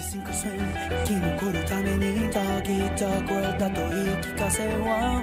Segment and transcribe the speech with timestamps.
[0.00, 2.94] 生き残るためにダーギー
[3.58, 5.22] だルと言い聞かせは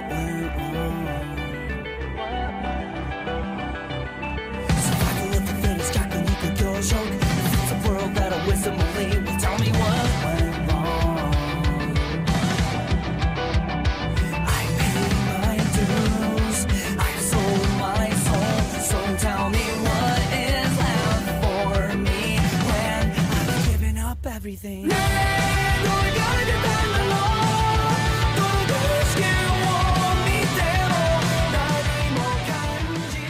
[24.46, 24.88] everything.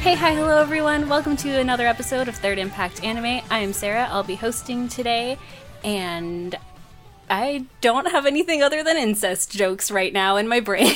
[0.03, 1.09] Hey, hi, hello everyone.
[1.09, 3.43] Welcome to another episode of Third Impact Anime.
[3.51, 4.07] I am Sarah.
[4.11, 5.39] I'll be hosting today,
[5.83, 6.55] and
[7.31, 10.93] I don't have anything other than incest jokes right now in my brain.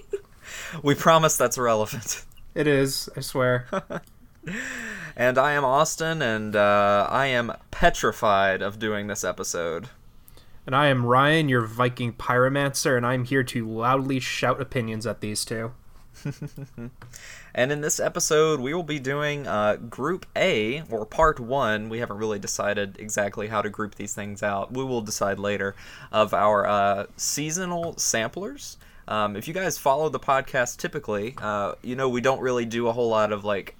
[0.84, 2.24] we promise that's relevant.
[2.54, 3.66] It is, I swear.
[5.16, 9.88] And I am Austin, and uh, I am petrified of doing this episode.
[10.66, 15.20] and I am Ryan, your Viking pyromancer, and I'm here to loudly shout opinions at
[15.20, 15.72] these two.
[17.54, 21.88] And in this episode, we will be doing uh, Group A, or Part 1.
[21.88, 24.72] We haven't really decided exactly how to group these things out.
[24.72, 25.74] We will decide later,
[26.12, 28.76] of our uh, seasonal samplers.
[29.08, 32.86] Um, if you guys follow the podcast typically, uh, you know we don't really do
[32.86, 33.74] a whole lot of like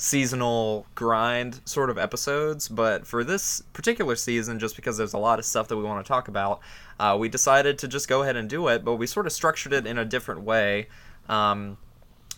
[0.00, 5.38] seasonal grind sort of episodes, but for this particular season, just because there's a lot
[5.38, 6.60] of stuff that we want to talk about,
[6.98, 9.74] uh, we decided to just go ahead and do it, but we sort of structured
[9.74, 10.88] it in a different way.
[11.28, 11.76] Um,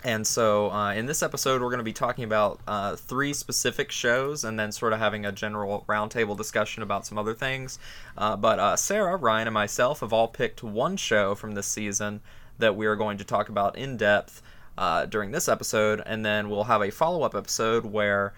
[0.02, 3.92] and so, uh, in this episode, we're going to be talking about uh, three specific
[3.92, 7.78] shows and then sort of having a general roundtable discussion about some other things.
[8.18, 12.22] Uh, but uh, Sarah, Ryan, and myself have all picked one show from this season
[12.58, 14.42] that we are going to talk about in depth
[14.76, 16.02] uh, during this episode.
[16.04, 18.34] And then we'll have a follow up episode where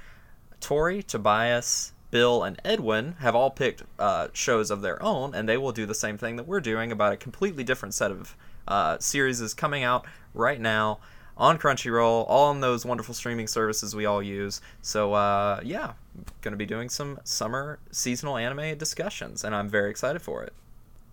[0.61, 5.57] Tori, Tobias, Bill, and Edwin have all picked uh, shows of their own, and they
[5.57, 8.37] will do the same thing that we're doing about a completely different set of
[8.69, 11.01] uh, series is coming out right now
[11.37, 14.61] on Crunchyroll, all on those wonderful streaming services we all use.
[14.83, 15.95] So, uh, yeah,
[16.41, 20.53] going to be doing some summer seasonal anime discussions, and I'm very excited for it.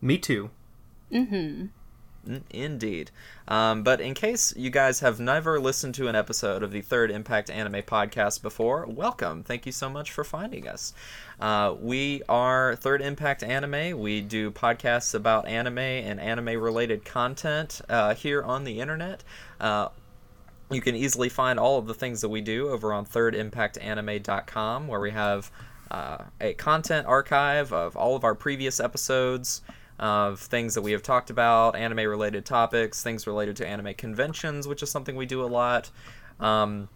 [0.02, 0.52] Me too.
[1.12, 1.72] N-
[2.52, 3.12] Indeed.
[3.48, 7.10] Um, but in case you guys have never listened to an episode of the Third
[7.10, 9.44] Impact Anime Podcast before, welcome.
[9.44, 10.94] Thank you so much for finding us.
[11.40, 14.00] Uh, we are Third Impact Anime.
[14.00, 19.24] We do podcasts about anime and anime related content uh, here on the internet.
[19.60, 19.90] Uh,
[20.70, 25.00] you can easily find all of the things that we do over on thirdimpactanime.com, where
[25.00, 25.52] we have
[25.90, 29.62] uh, a content archive of all of our previous episodes
[30.02, 34.68] of things that we have talked about, anime related topics, things related to anime conventions,
[34.68, 35.92] which is something we do a lot.
[36.40, 36.90] Um,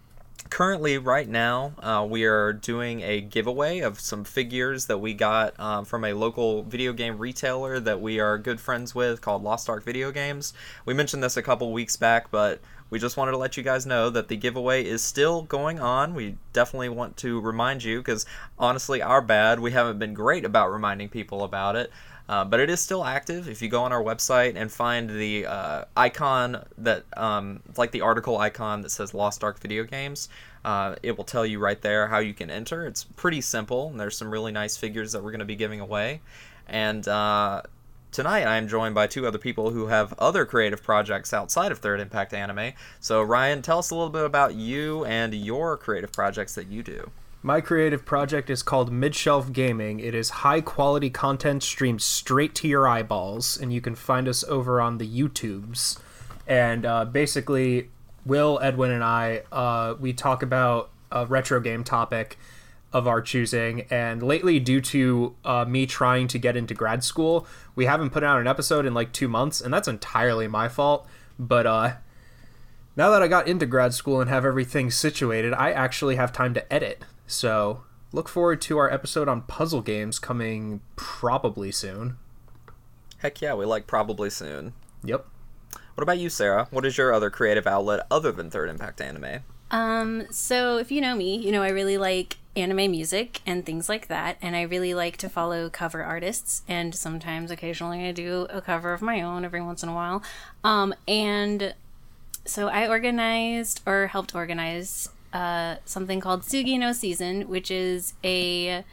[0.50, 5.58] currently, right now, uh, we are doing a giveaway of some figures that we got
[5.60, 9.70] um, from a local video game retailer that we are good friends with called Lost
[9.70, 10.52] Ark Video Games.
[10.84, 13.86] We mentioned this a couple weeks back, but we just wanted to let you guys
[13.86, 16.14] know that the giveaway is still going on.
[16.14, 18.26] We definitely want to remind you because
[18.58, 19.60] honestly, our bad.
[19.60, 21.90] We haven't been great about reminding people about it.
[22.28, 23.48] Uh, but it is still active.
[23.48, 28.00] If you go on our website and find the uh, icon that, um, like the
[28.00, 30.28] article icon that says Lost Ark Video Games,
[30.64, 32.86] uh, it will tell you right there how you can enter.
[32.86, 35.80] It's pretty simple, and there's some really nice figures that we're going to be giving
[35.80, 36.20] away.
[36.66, 37.62] And uh,
[38.10, 41.78] tonight I am joined by two other people who have other creative projects outside of
[41.78, 42.72] Third Impact Anime.
[42.98, 46.82] So, Ryan, tell us a little bit about you and your creative projects that you
[46.82, 47.12] do.
[47.42, 50.00] My creative project is called Midshelf Gaming.
[50.00, 54.42] It is high quality content streamed straight to your eyeballs, and you can find us
[54.44, 55.98] over on the YouTubes.
[56.46, 57.90] And uh, basically,
[58.24, 62.36] Will, Edwin, and I, uh, we talk about a retro game topic
[62.92, 63.82] of our choosing.
[63.90, 68.24] And lately, due to uh, me trying to get into grad school, we haven't put
[68.24, 71.06] out an episode in like two months, and that's entirely my fault.
[71.38, 71.92] But uh,
[72.96, 76.54] now that I got into grad school and have everything situated, I actually have time
[76.54, 77.04] to edit.
[77.26, 77.82] So
[78.12, 82.16] look forward to our episode on puzzle games coming probably soon.
[83.18, 84.74] Heck yeah, we like probably soon.
[85.04, 85.26] Yep.
[85.94, 86.68] What about you, Sarah?
[86.70, 89.40] What is your other creative outlet other than Third Impact Anime?
[89.70, 93.88] um, so if you know me, you know I really like anime music and things
[93.88, 98.46] like that, and I really like to follow cover artists, and sometimes, occasionally, I do
[98.48, 100.22] a cover of my own every once in a while.
[100.62, 101.74] Um, and
[102.44, 108.84] so I organized or helped organize uh, something called Sugi no Season, which is a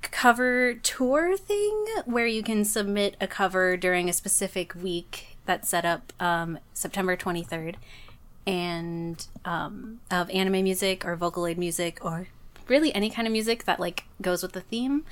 [0.00, 5.84] cover tour thing where you can submit a cover during a specific week that's set
[5.84, 7.74] up um, September 23rd
[8.46, 12.28] and um, of anime music or Vocaloid music or
[12.68, 15.04] really any kind of music that like goes with the theme.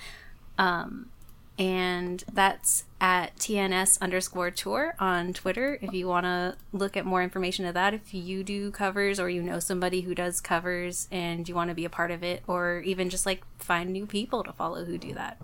[0.56, 1.10] Um,
[1.58, 5.78] and that's at TNS underscore tour on Twitter.
[5.80, 9.30] If you want to look at more information of that, if you do covers or
[9.30, 12.42] you know somebody who does covers and you want to be a part of it,
[12.46, 15.40] or even just like find new people to follow who do that.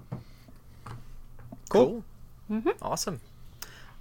[1.69, 2.05] Cool.
[2.51, 3.21] mm-hmm Awesome.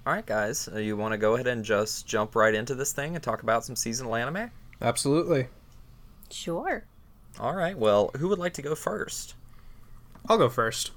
[0.05, 2.93] All right, guys, uh, you want to go ahead and just jump right into this
[2.93, 4.51] thing and talk about some seasonal anime?
[4.79, 5.47] Absolutely.
[6.29, 6.83] Sure.
[7.39, 7.75] All right.
[7.75, 9.33] Well, who would like to go first?
[10.29, 10.91] I'll go first.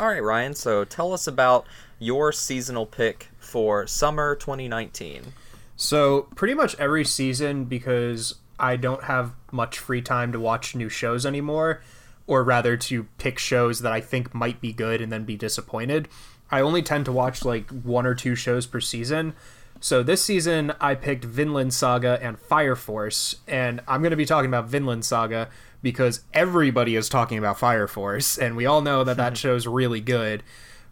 [0.00, 0.54] All right, Ryan.
[0.54, 1.66] So tell us about
[2.00, 5.32] your seasonal pick for summer 2019.
[5.76, 10.88] So, pretty much every season, because I don't have much free time to watch new
[10.88, 11.82] shows anymore,
[12.26, 16.08] or rather to pick shows that I think might be good and then be disappointed,
[16.50, 19.34] I only tend to watch like one or two shows per season.
[19.80, 24.26] So, this season, I picked Vinland Saga and Fire Force, and I'm going to be
[24.26, 25.48] talking about Vinland Saga
[25.84, 30.00] because everybody is talking about Fire Force, and we all know that that show's really
[30.00, 30.42] good.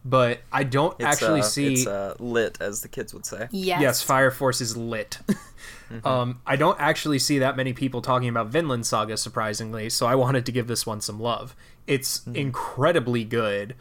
[0.04, 3.48] But I don't It's, actually uh, see it's uh, lit, as the kids would say.
[3.52, 3.80] Yes.
[3.80, 5.18] Yes, Fire Force is lit.
[6.04, 10.14] um, I don't actually see that many people talking about Vinland Saga, surprisingly, so I
[10.14, 11.56] wanted to give this one some love.
[11.86, 13.76] It's incredibly good.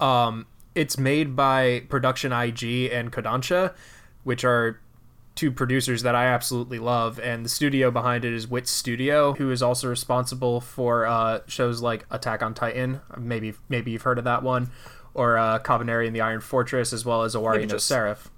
[0.00, 3.74] Um, it's made by Production IG and Kodansha,
[4.22, 4.80] which are
[5.38, 9.52] two producers that I absolutely love, and the studio behind it is Wit Studio, who
[9.52, 13.00] is also responsible for uh, shows like Attack on Titan.
[13.16, 14.70] Maybe maybe you've heard of that one,
[15.14, 18.30] or uh, Kabaneri and the Iron Fortress, as well as Owari no just- Seraph.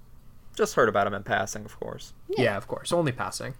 [0.55, 2.13] Just heard about him in passing, of course.
[2.29, 2.57] Yeah.
[2.57, 3.55] of course, only passing.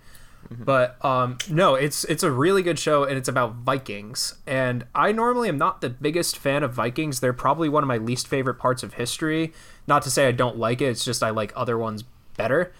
[0.51, 4.35] But um, no, it's it's a really good show, and it's about Vikings.
[4.47, 7.21] And I normally am not the biggest fan of Vikings.
[7.21, 9.53] They're probably one of my least favorite parts of history.
[9.87, 12.05] Not to say I don't like it; it's just I like other ones
[12.37, 12.73] better.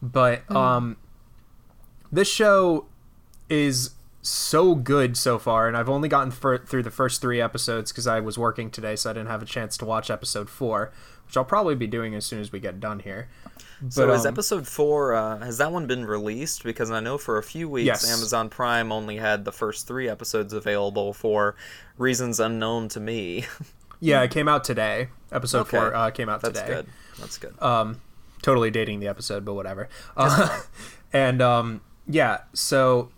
[0.00, 0.96] But um,
[2.12, 2.86] this show
[3.48, 3.90] is
[4.22, 8.06] so good so far, and I've only gotten fir- through the first three episodes because
[8.06, 10.92] I was working today, so I didn't have a chance to watch episode four,
[11.26, 13.28] which I'll probably be doing as soon as we get done here.
[13.88, 15.14] So But, is um, episode four?
[15.14, 16.64] Uh, has that one been released?
[16.64, 18.10] Because I know for a few weeks Yes.
[18.12, 21.54] Amazon Prime only had the first three episodes available for
[21.96, 23.46] reasons unknown to me.
[24.00, 25.08] Yeah, it came out today.
[25.32, 25.76] Episode Okay.
[25.76, 26.72] four uh, came out That's today.
[26.72, 26.92] That's good.
[27.18, 27.60] That's good.
[27.60, 28.00] Um,
[28.42, 29.88] totally dating the episode, but whatever.
[30.16, 30.60] Uh,
[31.12, 33.10] and um, yeah, so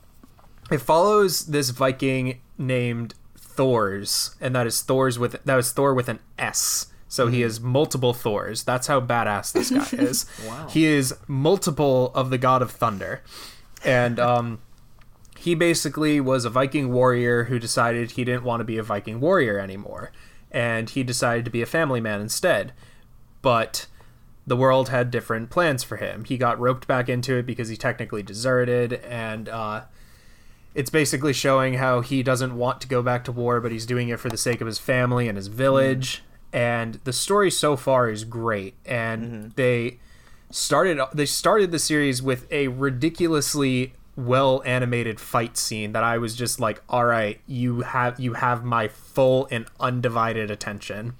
[0.71, 6.09] it follows this Viking named Thor's, and that is Thor's with that was Thor with
[6.09, 6.87] an S.
[7.09, 8.63] So he is multiple Thors.
[8.63, 10.27] That's how badass this guy is.
[10.47, 10.69] Wow.
[10.69, 13.23] He is multiple of the god of thunder,
[13.85, 14.61] and um,
[15.37, 19.21] he basically was a Viking warrior who decided he didn't want to be a Viking
[19.21, 20.13] warrior anymore,
[20.51, 22.73] and he decided to be a family man instead.
[23.43, 23.87] But
[24.51, 26.25] the world had different plans for him.
[26.25, 29.83] He got roped back into it because he technically deserted, and uh,
[30.75, 34.09] it's basically showing how he doesn't want to go back to war, but he's doing
[34.09, 36.25] it for the sake of his family and his village.
[36.53, 40.01] And the story so far is great, and they
[40.51, 46.35] started they started the series with a ridiculously well animated fight scene that I was
[46.35, 51.15] just like, all right, you have you have my full and undivided attention.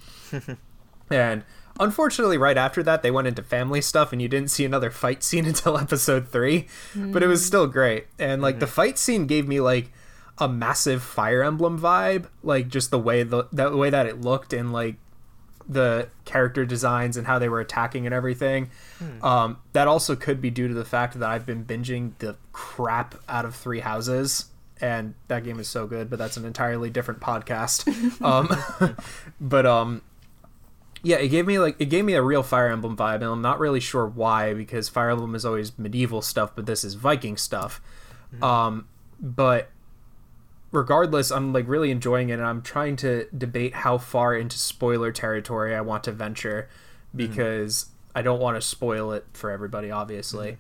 [1.13, 1.45] and
[1.79, 5.23] unfortunately, right after that, they went into family stuff, and you didn't see another fight
[5.23, 6.67] scene until episode three.
[6.95, 9.93] But it was still great, and like the fight scene gave me like
[10.39, 14.53] a massive Fire Emblem vibe, like just the way the that way that it looked
[14.53, 14.97] and like
[15.69, 18.71] the character designs and how they were attacking and everything.
[19.23, 23.15] Um, that also could be due to the fact that I've been binging the crap
[23.29, 24.47] out of Three Houses,
[24.81, 26.11] and that game is so good.
[26.11, 27.87] But that's an entirely different podcast.
[28.25, 28.97] um,
[29.41, 30.03] but um,
[31.03, 33.43] yeah, it gave me like it gave me a real Fire Emblem vibe, and I'm
[33.43, 37.37] not really sure why because Fire Emblem is always medieval stuff, but this is Viking
[37.37, 37.81] stuff.
[38.43, 38.87] Um,
[39.21, 39.71] but
[40.73, 45.11] regardless, I'm like really enjoying it, and I'm trying to debate how far into spoiler
[45.13, 46.69] territory I want to venture
[47.15, 50.59] because I don't want to spoil it for everybody, obviously.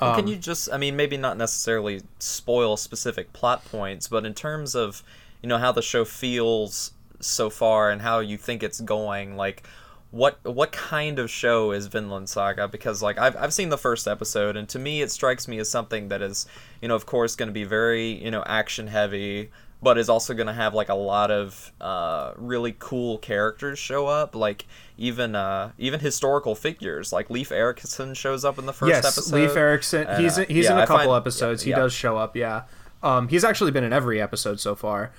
[0.00, 4.26] Well, Um, can you just, I mean, maybe not necessarily spoil specific plot points, but
[4.26, 5.04] in terms of,
[5.40, 6.90] you know, how the show feels
[7.26, 9.66] so far and how you think it's going, like,
[10.10, 12.68] what what kind of show is Vinland Saga?
[12.68, 15.68] Because like I've I've seen the first episode, and to me it strikes me as
[15.68, 16.46] something that is,
[16.80, 19.50] you know, of course, going to be very you know action heavy,
[19.82, 24.06] but is also going to have like a lot of uh, really cool characters show
[24.06, 24.66] up, like
[24.96, 29.34] even uh, even historical figures, like Leif Erikson shows up in the first yes, episode.
[29.34, 30.06] Leif Erikson.
[30.06, 31.66] And, He's uh, he's yeah, in a couple find- episodes.
[31.66, 32.36] yeah, he does show up.
[32.36, 32.62] Yeah,
[33.02, 35.10] um, he's actually been in every episode so far.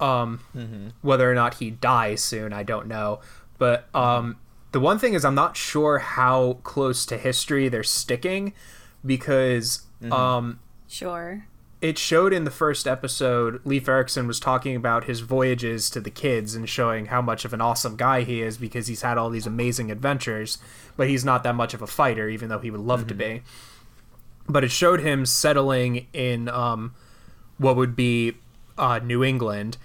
[0.00, 0.40] Um,
[1.02, 3.20] Whether or not he dies soon, I don't know.
[3.58, 4.36] But um,
[4.72, 8.52] the one thing is, I'm not sure how close to history they're sticking
[9.04, 11.46] because um, Sure.
[11.80, 16.10] it showed in the first episode, Leif Erikson was talking about his voyages to the
[16.10, 19.30] kids and showing how much of an awesome guy he is because he's had all
[19.30, 20.58] these amazing adventures,
[20.96, 23.42] but he's not that much of a fighter, even though he would love to be.
[24.48, 26.94] But it showed him settling in um,
[27.58, 28.34] what would be
[28.76, 29.76] uh, New England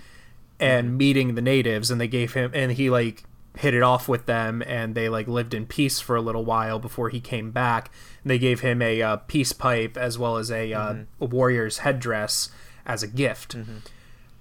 [0.59, 3.23] and meeting the natives, and they gave him, and he like
[3.57, 6.79] hit it off with them, and they like lived in peace for a little while
[6.79, 7.89] before he came back.
[8.23, 11.79] And they gave him a uh, peace pipe as well as a, uh, a warrior's
[11.79, 12.49] headdress
[12.85, 13.55] as a gift.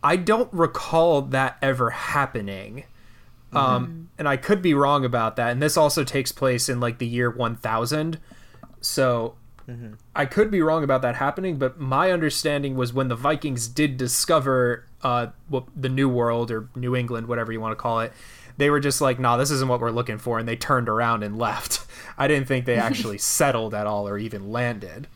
[0.02, 2.84] I don't recall that ever happening.
[3.52, 5.52] Um, and I could be wrong about that.
[5.52, 8.18] And this also takes place in like the year 1000.
[8.80, 9.36] So
[10.14, 13.96] I could be wrong about that happening, but my understanding was when the Vikings did
[13.96, 18.12] discover uh, what, the New World or New England, whatever you want to call it,
[18.56, 20.38] they were just like, nah, this isn't what we're looking for.
[20.38, 21.86] And they turned around and left.
[22.16, 25.06] I didn't think they actually settled at all or even landed.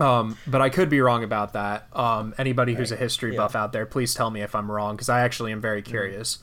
[0.00, 1.86] Um, but I could be wrong about that.
[1.92, 5.08] Um, anybody who's a history buff out there, please tell me if I'm wrong because
[5.08, 6.40] I actually am very curious.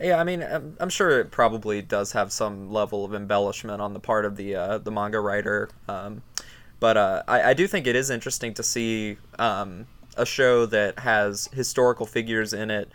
[0.00, 3.92] Yeah, I mean, I'm, I'm sure it probably does have some level of embellishment on
[3.92, 6.22] the part of the uh, the manga writer, um,
[6.78, 9.86] but uh, I, I do think it is interesting to see um,
[10.18, 12.90] a show that has historical figures in it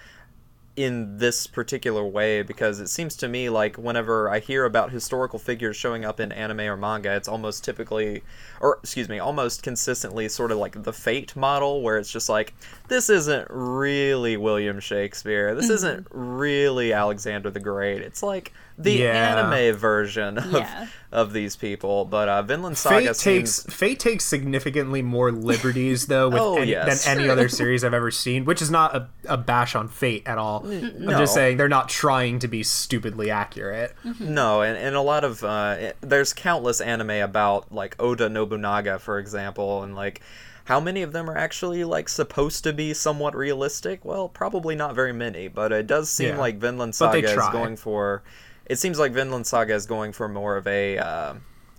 [0.76, 5.38] in this particular way because it seems to me like whenever I hear about historical
[5.38, 8.24] figures showing up in anime or manga, it's almost typically,
[8.60, 12.56] or excuse me, almost consistently sort of like the Fate model, where it's just like,
[12.88, 15.76] this isn't really William Shakespeare, this mm-hmm.
[15.76, 18.02] isn't really Alexander the Great.
[18.02, 19.38] It's like the Yeah.
[19.40, 20.88] anime version of, Yeah.
[21.12, 22.06] of these people.
[22.06, 26.58] But uh, Vinland Saga Fate seems takes Fate takes significantly more liberties though with Oh,
[26.58, 27.06] any, yes.
[27.06, 30.24] than any other series I've ever seen, which is not a, a bash on Fate
[30.26, 30.66] at all.
[30.66, 33.94] I'm just saying they're not trying to be stupidly accurate.
[34.20, 38.98] No, and, and a lot of uh, it- there's countless anime about like Oda Nobunaga,
[39.00, 40.22] for example, and like
[40.66, 44.06] how many of them are actually like supposed to be somewhat realistic?
[44.06, 46.38] Well, probably not very many, but it does seem Yeah.
[46.38, 48.24] like Vinland Saga is going for.
[48.66, 51.34] It seems like Vinland Saga is going for more of a uh,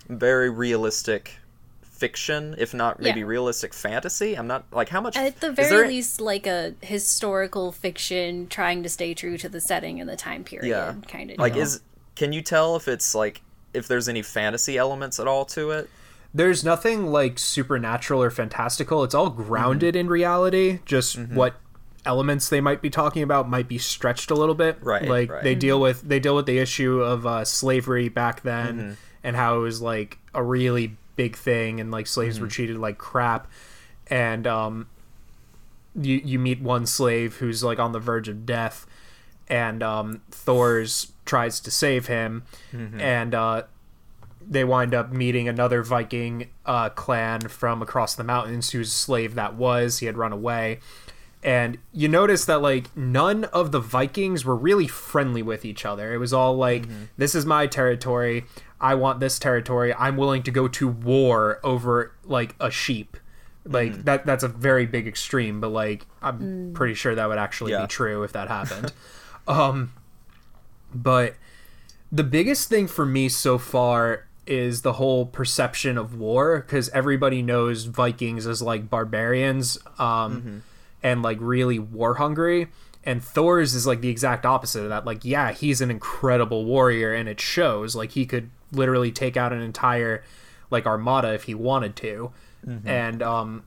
[0.09, 1.39] very realistic
[1.83, 3.27] fiction, if not maybe Yeah.
[3.27, 4.35] realistic fantasy.
[4.35, 5.17] I'm not like how much.
[5.17, 9.61] At the very there- least, like a historical fiction trying to stay true to the
[9.61, 11.39] setting and the time period, yeah, kind of.
[11.39, 11.81] like is
[12.17, 13.41] can you tell if it's like
[13.73, 15.89] if there's any fantasy elements at all to it?
[16.37, 19.05] There's nothing like supernatural or fantastical.
[19.05, 19.43] It's all Mm-hmm.
[19.45, 20.81] grounded in reality.
[20.85, 21.55] Just what
[22.07, 24.79] elements they might be talking about might be stretched a little bit.
[24.83, 25.43] Right, Like right.
[25.45, 28.93] they deal with they deal with the issue of uh, slavery back then Mm-hmm.
[29.23, 32.45] and how it was like a really big thing and like slaves Mm-hmm.
[32.45, 33.47] were treated like crap.
[34.09, 34.87] And um,
[35.95, 38.87] you you meet one slave who's like on the verge of death,
[39.49, 42.43] and um, Thor's tries to save him,
[42.73, 43.01] Mm-hmm.
[43.01, 43.63] and uh,
[44.47, 49.55] they wind up meeting another Viking uh, clan from across the mountains whose slave that
[49.55, 50.01] was.
[50.01, 50.81] He had run away.
[51.45, 56.15] And you notice that, like, none of the Vikings were really friendly with each other.
[56.15, 56.87] It was all like,
[57.19, 58.47] this is my territory.
[58.81, 59.93] I want this territory.
[59.95, 63.19] I'm willing to go to war over, like, a sheep.
[63.67, 67.73] Like, that that's a very big extreme, but, like, I'm pretty sure that would actually
[67.73, 67.83] Yeah.
[67.83, 68.93] be true if that happened.
[69.47, 69.93] um,
[70.95, 71.35] but
[72.11, 77.43] the biggest thing for me so far is the whole perception of war because everybody
[77.43, 80.63] knows Vikings as like barbarians um,
[81.05, 82.67] and like really war hungry.
[83.05, 85.05] And Thor's is like the exact opposite of that.
[85.05, 87.95] Like, yeah, he's an incredible warrior and it shows.
[87.95, 90.25] Like, he could literally take out an entire
[90.71, 92.33] like armada if he wanted to.
[92.89, 93.65] And um,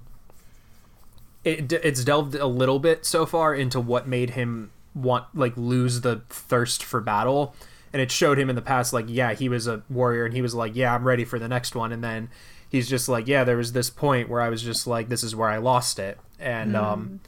[1.43, 6.01] it, it's delved a little bit so far into what made him want like lose
[6.01, 7.53] the thirst for battle
[7.93, 10.41] and it showed him in the past like yeah he was a warrior and he
[10.41, 12.27] was like yeah i'm ready for the next one and then
[12.67, 15.35] he's just like yeah there was this point where i was just like this is
[15.35, 17.19] where i lost it and um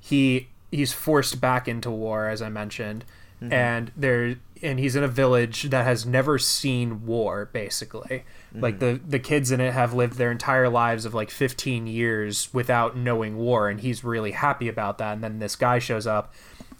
[0.00, 3.04] he he's forced back into war as i mentioned.
[3.50, 8.24] And there and he's in a village that has never seen war basically.
[8.54, 12.48] Like the the kids in it have lived their entire lives of like 15 years
[12.54, 15.14] without knowing war and he's really happy about that.
[15.14, 16.32] And then this guy shows up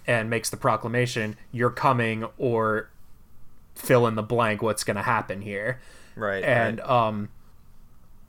[0.07, 2.91] and makes the proclamation you're coming or
[3.75, 5.81] fill in the blank what's going to happen here.
[6.17, 6.45] Right.
[6.45, 6.89] and right.
[6.89, 7.29] um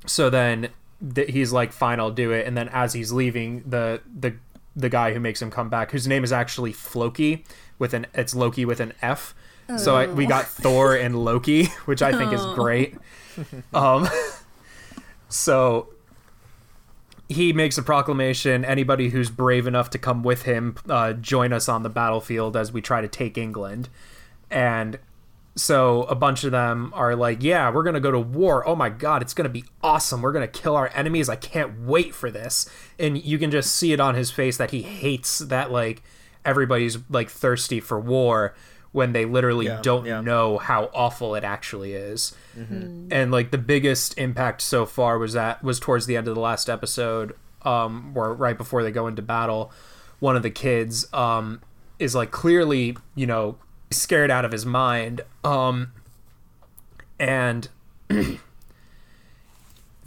[0.08, 0.70] so then
[1.14, 2.48] th- he's like fine i'll do it.
[2.48, 4.36] And then as he's leaving the the
[4.76, 7.46] the guy who makes him come back whose name is actually floki
[7.80, 9.34] with an it's loki with an f.
[9.78, 12.96] So I, we got thor and loki which i think is great.
[13.74, 14.08] Um
[15.28, 15.90] so
[17.28, 18.64] he makes a proclamation.
[18.64, 22.72] Anybody who's brave enough to come with him uh, join us on the battlefield as
[22.72, 23.90] we try to take england.
[24.50, 25.00] And
[25.56, 28.68] so a bunch of them are like, "Yeah, we're gonna go to war.
[28.68, 30.22] Oh my god, it's gonna be awesome.
[30.22, 31.30] We're gonna kill our enemies.
[31.30, 32.70] I can't wait for this."
[33.00, 36.04] And you can just see it on his face that he hates that like
[36.44, 38.54] everybody's like thirsty for war
[38.92, 40.22] when they literally Yeah, don't yeah.
[40.22, 42.34] know how awful it actually is.
[42.58, 46.40] And like the biggest impact so far was that was towards the end of the
[46.42, 47.34] last episode,
[47.64, 49.72] um, where right before they go into battle,
[50.20, 51.62] one of the kids um
[52.00, 53.58] is like clearly, you know,
[53.98, 55.22] scared out of his mind.
[55.44, 55.92] Um
[57.20, 57.70] and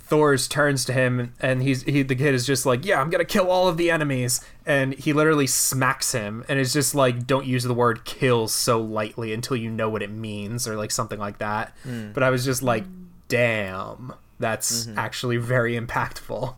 [0.08, 3.24] Thor's turns to him and he's he the kid is just like, "Yeah, I'm going
[3.24, 7.26] to kill all of the enemies." And he literally smacks him and is just like,
[7.26, 10.90] "Don't use the word kill so lightly until you know what it means" or like
[10.92, 11.76] something like that.
[12.14, 12.84] But I was just like,
[13.28, 16.54] "Damn, that's actually very impactful."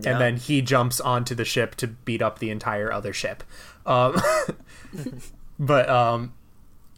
[0.00, 0.12] Yeah.
[0.12, 3.42] And then he jumps onto the ship to beat up the entire other ship.
[3.84, 4.16] Um
[5.58, 6.32] but um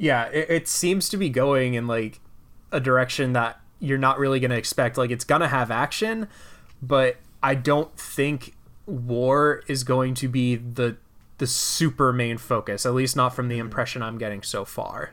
[0.00, 2.20] yeah, it, it seems to be going in like
[2.72, 4.96] a direction that you're not really going to expect.
[4.96, 6.26] Like it's going to have action,
[6.80, 8.54] but I don't think
[8.86, 10.96] war is going to be the
[11.36, 12.86] the super main focus.
[12.86, 15.10] At least not from the impression I'm getting so far.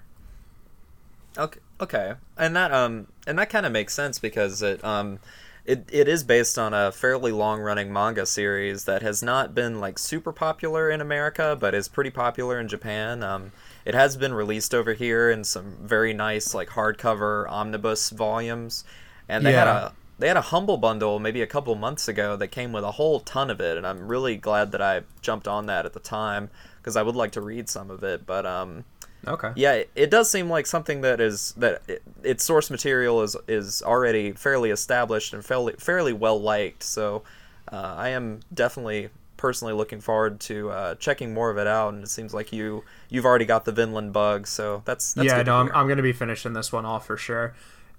[1.38, 5.20] Okay, okay, and that um and that kind of makes sense because it um
[5.66, 9.82] it, it is based on a fairly long running manga series that has not been
[9.82, 13.22] like super popular in America, but is pretty popular in Japan.
[13.22, 13.52] Um,
[13.88, 18.84] it has been released over here in some very nice like hardcover omnibus volumes,
[19.30, 22.50] and they had a they had a humble bundle maybe a couple months ago that
[22.50, 25.68] came with a whole ton of it, and I'm really glad that I jumped on
[25.68, 28.84] that at the time because I would like to read some of it, but um.
[29.26, 29.52] Okay.
[29.56, 33.38] Yeah, it, it does seem like something that is that it, its source material is
[33.48, 36.84] is already fairly established and fairly fairly well liked.
[36.84, 37.24] So
[37.72, 41.94] uh, I am definitely personally looking forward to uh, checking more of it out.
[41.94, 45.42] And it seems like you you've already got the Vinland bug, so that's, that's yeah,
[45.44, 45.72] no, I'm.
[45.74, 47.54] I'm going to be finishing this one off for sure.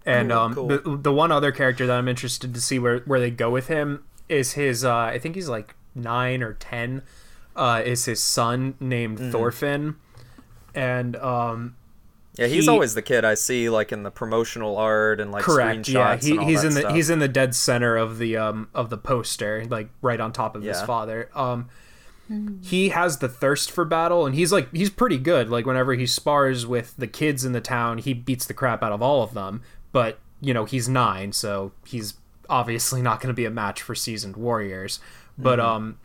[0.04, 0.68] And Cool, um, cool.
[0.68, 3.68] the the one other character that I'm interested to see where where they go with
[3.68, 4.84] him is his.
[4.84, 7.02] Uh, I think he's like nine or ten.
[7.56, 9.30] Uh, is his son named Mm-hmm.
[9.32, 9.96] Thorfinn,
[10.74, 11.76] and um,
[12.38, 15.42] yeah, he's he- always the kid I see like in the promotional art and like
[15.42, 15.80] correct.
[15.80, 15.92] screenshots.
[15.92, 16.94] Yeah, he, and all he's that in the stuff.
[16.94, 20.54] he's in the dead center of the um of the poster, like right on top
[20.56, 21.30] of his father.
[21.34, 21.68] Um,
[22.62, 25.48] he has the thirst for battle, and he's like he's pretty good.
[25.48, 28.92] Like whenever he spars with the kids in the town, he beats the crap out
[28.92, 29.62] of all of them.
[29.92, 32.14] But you know he's nine, so he's
[32.50, 35.00] obviously not going to be a match for seasoned warriors.
[35.38, 35.98] But um,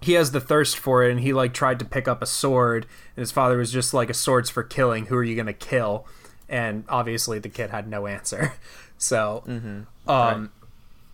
[0.00, 2.86] he has the thirst for it, and he like tried to pick up a sword,
[3.16, 5.06] and his father was just like, "A sword's for killing.
[5.06, 6.06] Who are you going to kill?"
[6.48, 8.52] And obviously, the kid had no answer.
[8.98, 9.42] So,
[10.08, 10.50] um,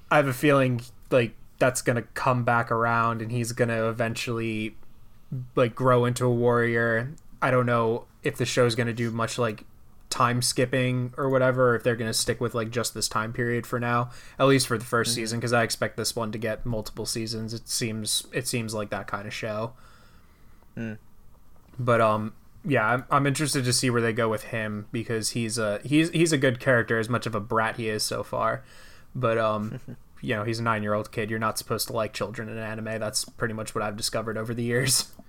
[0.08, 4.76] I have a feeling like that's gonna come back around, and he's gonna eventually
[5.56, 7.10] like grow into a warrior.
[7.40, 9.64] I don't know if the show's gonna do much like
[10.12, 13.80] time skipping or whatever, if they're gonna stick with like just this time period for
[13.80, 17.06] now, at least for the 1st season, because I expect this one to get multiple
[17.06, 17.54] seasons.
[17.54, 19.72] It seems it seems like that kind of show.
[21.78, 25.56] But um, yeah, I'm, I'm interested to see where they go with him because he's
[25.58, 28.62] a he's he's a good character as much of a brat he is so far.
[29.14, 29.80] But um,
[30.20, 31.30] you know, he's a nine year old kid.
[31.30, 33.00] You're not supposed to like children in anime.
[33.00, 35.10] That's pretty much what I've discovered over the years.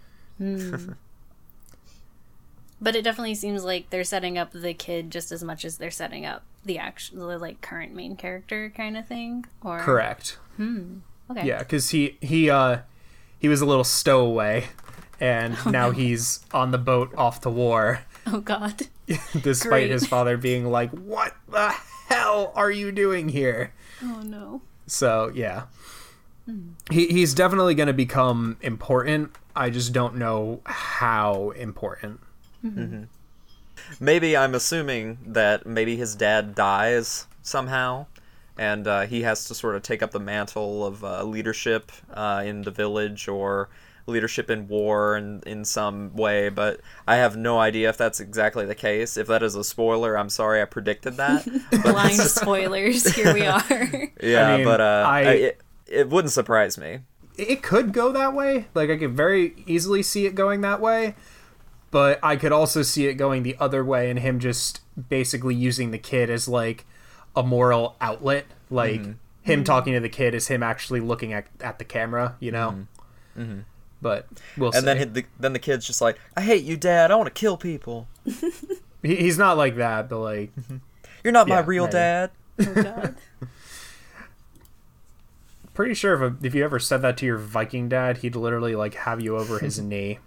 [2.83, 5.89] But it definitely seems like they're setting up the kid just as much as they're
[5.89, 9.45] setting up the actual like current main character kind of thing.
[9.63, 10.37] Or Correct.
[10.59, 11.47] Okay.
[11.47, 12.79] Yeah, because he he uh
[13.39, 14.65] he was a little stowaway,
[15.19, 18.83] and now he's on the boat off to war, Oh God.
[19.41, 19.91] despite Great.
[19.91, 21.73] his father being like, "What the
[22.09, 24.61] hell are you doing here?" Oh no.
[24.87, 25.63] So yeah,
[26.91, 29.31] he he's definitely going to become important.
[29.55, 32.19] I just don't know how important.
[33.99, 38.05] Maybe I'm assuming that maybe his dad dies somehow,
[38.57, 42.43] and uh, he has to sort of take up the mantle of uh, leadership uh,
[42.45, 43.69] in the village or
[44.05, 46.49] leadership in war in, in some way.
[46.49, 49.15] But I have no idea if that's exactly the case.
[49.17, 51.45] If that is a spoiler, I'm sorry I predicted that.
[51.83, 53.07] Blind spoilers.
[53.15, 53.63] Here we are.
[54.21, 56.99] yeah, mean, but uh, I- I, it, it wouldn't surprise me.
[57.37, 58.67] It could go that way.
[58.75, 61.15] Like I could very easily see it going that way.
[61.93, 65.91] But I could also see it going the other way and him just basically using
[65.91, 66.87] the kid as like
[67.35, 68.47] a moral outlet.
[68.71, 69.11] Like mm-hmm.
[69.43, 69.63] him mm-hmm.
[69.63, 72.87] talking to the kid is him actually looking at, at the camera, you know?
[73.37, 73.59] Mm-hmm.
[74.01, 74.27] But
[74.57, 74.79] we'll see.
[74.79, 77.11] And then the, then the kid's just like, "I hate you, Dad.
[77.11, 78.07] I want to kill people.
[79.03, 80.51] He- he's not like that, but like
[81.23, 81.91] You're not my Yeah, real maybe.
[81.91, 83.13] dad." Oh
[85.73, 88.75] pretty sure if a, if you ever said that to your Viking dad, he'd literally
[88.75, 90.19] like have you over his knee.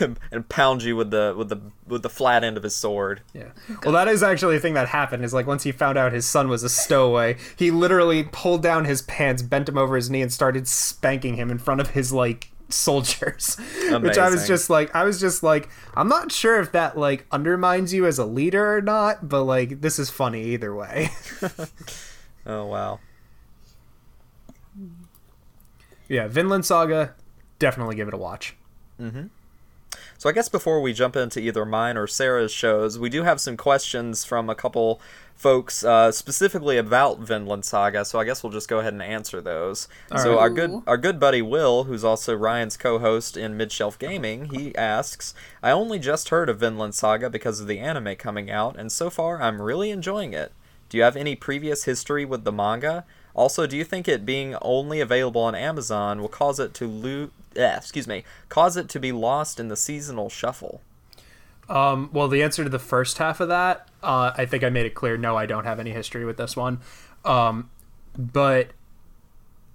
[0.32, 3.22] and pound you with the with the with the flat end of his sword.
[3.34, 3.50] Yeah.
[3.82, 5.24] Well, that is actually a thing that happened.
[5.24, 8.84] Is like once he found out his son was a stowaway, he literally pulled down
[8.84, 12.12] his pants, bent him over his knee, and started spanking him in front of his
[12.12, 13.56] like soldiers.
[13.90, 17.26] Which I was just like, I was just like, I'm not sure if that like
[17.32, 21.10] undermines you as a leader or not, but like this is funny either way.
[22.46, 22.98] Oh wow.
[26.08, 27.14] yeah, Vinland Saga,
[27.58, 28.56] definitely give it a watch.
[28.98, 29.26] Mm-hmm.
[30.18, 33.40] So I guess before we jump into either mine or Sarah's shows, we do have
[33.40, 35.00] some questions from a couple
[35.36, 38.04] folks uh, specifically about Vinland Saga.
[38.04, 39.86] So I guess we'll just go ahead and answer those.
[40.16, 40.40] so right.
[40.40, 45.34] our good our good buddy Will, who's also Ryan's co-host in Midshelf Gaming, he asks,
[45.62, 49.10] "I only just heard of Vinland Saga because of the anime coming out, and so
[49.10, 50.52] far I'm really enjoying it.
[50.88, 54.56] Do you have any previous history with the manga?" Also, do you think it being
[54.62, 57.30] only available on Amazon will cause it to lose?
[57.56, 60.80] Eh, excuse me, cause it to be lost in the seasonal shuffle?
[61.68, 64.86] Um, well, the answer to the first half of that, uh, I think I made
[64.86, 65.16] it clear.
[65.16, 66.80] No, I don't have any history with this one.
[67.24, 67.70] Um,
[68.16, 68.68] but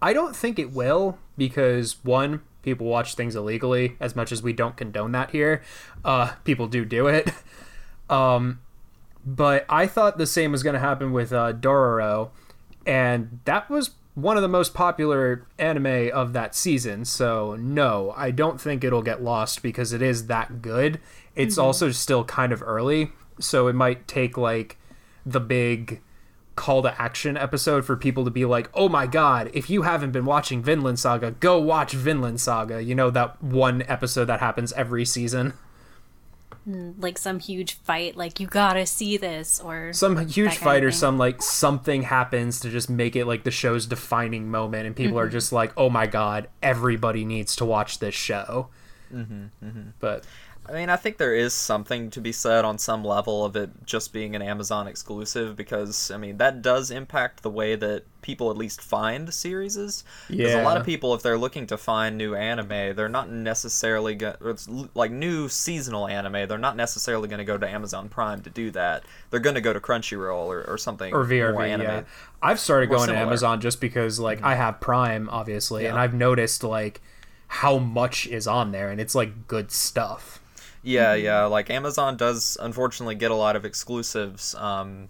[0.01, 3.95] I don't think it will because one, people watch things illegally.
[3.99, 5.61] As much as we don't condone that here,
[6.03, 7.31] uh, people do do it.
[8.09, 8.59] Um,
[9.25, 12.29] but I thought the same was going to happen with uh, Dororo,
[12.85, 17.05] and that was one of the most popular anime of that season.
[17.05, 20.99] So no, I don't think it'll get lost because it is that good.
[21.35, 21.65] It's mm-hmm.
[21.65, 24.77] also still kind of early, so it might take like
[25.25, 26.01] the big
[26.55, 30.11] call to action episode for people to be like, "Oh my god, if you haven't
[30.11, 34.71] been watching Vinland Saga, go watch Vinland Saga." You know that one episode that happens
[34.73, 35.53] every season.
[36.65, 40.57] like some huge fight, like you gotta see this, or some huge that kind of
[40.63, 40.97] fight or thing.
[40.99, 45.19] some like something happens to just make it like the show's defining moment and people
[45.19, 45.31] are Mm-hmm.
[45.33, 48.69] just like oh my god everybody needs to watch this show
[49.13, 50.23] Mm-hmm, but
[50.65, 53.69] I mean, I think there is something to be said on some level of it
[53.85, 58.49] just being an Amazon exclusive because, I mean, that does impact the way that people
[58.49, 60.05] at least find series.
[60.29, 64.15] Because a lot of people, if they're looking to find new anime, they're not necessarily
[64.15, 68.41] going it's like new seasonal anime, they're not necessarily going to go to Amazon Prime
[68.43, 69.03] to do that.
[69.31, 71.13] They're going to go to Crunchyroll or, or something.
[71.13, 71.87] or VRV anime.
[71.87, 72.03] yeah
[72.41, 73.21] I've started going to similar.
[73.21, 73.29] Mm-hmm.
[73.29, 77.01] Amazon just because like I have Prime obviously and I've noticed like
[77.47, 80.41] how much is on there and it's like good stuff
[80.83, 81.45] Yeah, yeah.
[81.45, 85.09] Like Amazon does unfortunately get a lot of exclusives um,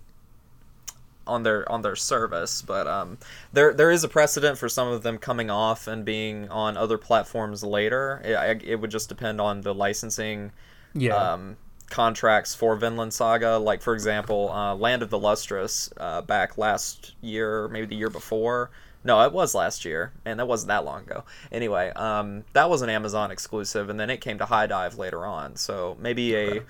[1.25, 3.17] on their on their service, but um,
[3.53, 6.97] there there is a precedent for some of them coming off and being on other
[6.97, 8.21] platforms later.
[8.25, 10.51] It, I- it would just depend on the licensing
[10.93, 11.57] yeah um,
[11.89, 13.57] contracts for Vinland Saga.
[13.57, 18.09] Like for example, uh, Land of the Lustrous uh, back last year, maybe the year
[18.09, 18.69] before.
[19.04, 21.24] No, it was last year, and that wasn't that long ago.
[21.52, 25.56] Anyway, um, that was an Amazon exclusive, and then it came to HIDIVE later on.
[25.56, 26.62] So maybe a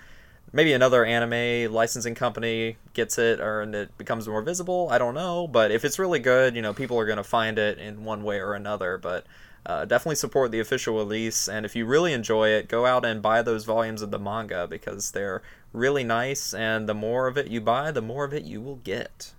[0.52, 4.88] maybe another anime licensing company gets it, or and it becomes more visible.
[4.92, 7.78] I don't know, but if it's really good, you know, people are gonna find it
[7.78, 8.98] in one way or another.
[8.98, 9.26] But
[9.66, 13.22] uh, definitely support the official release, and if you really enjoy it, go out and
[13.22, 15.42] buy those volumes of the manga because they're
[15.72, 18.78] really nice, and the more of it you buy, the more of it you will
[18.78, 19.34] get.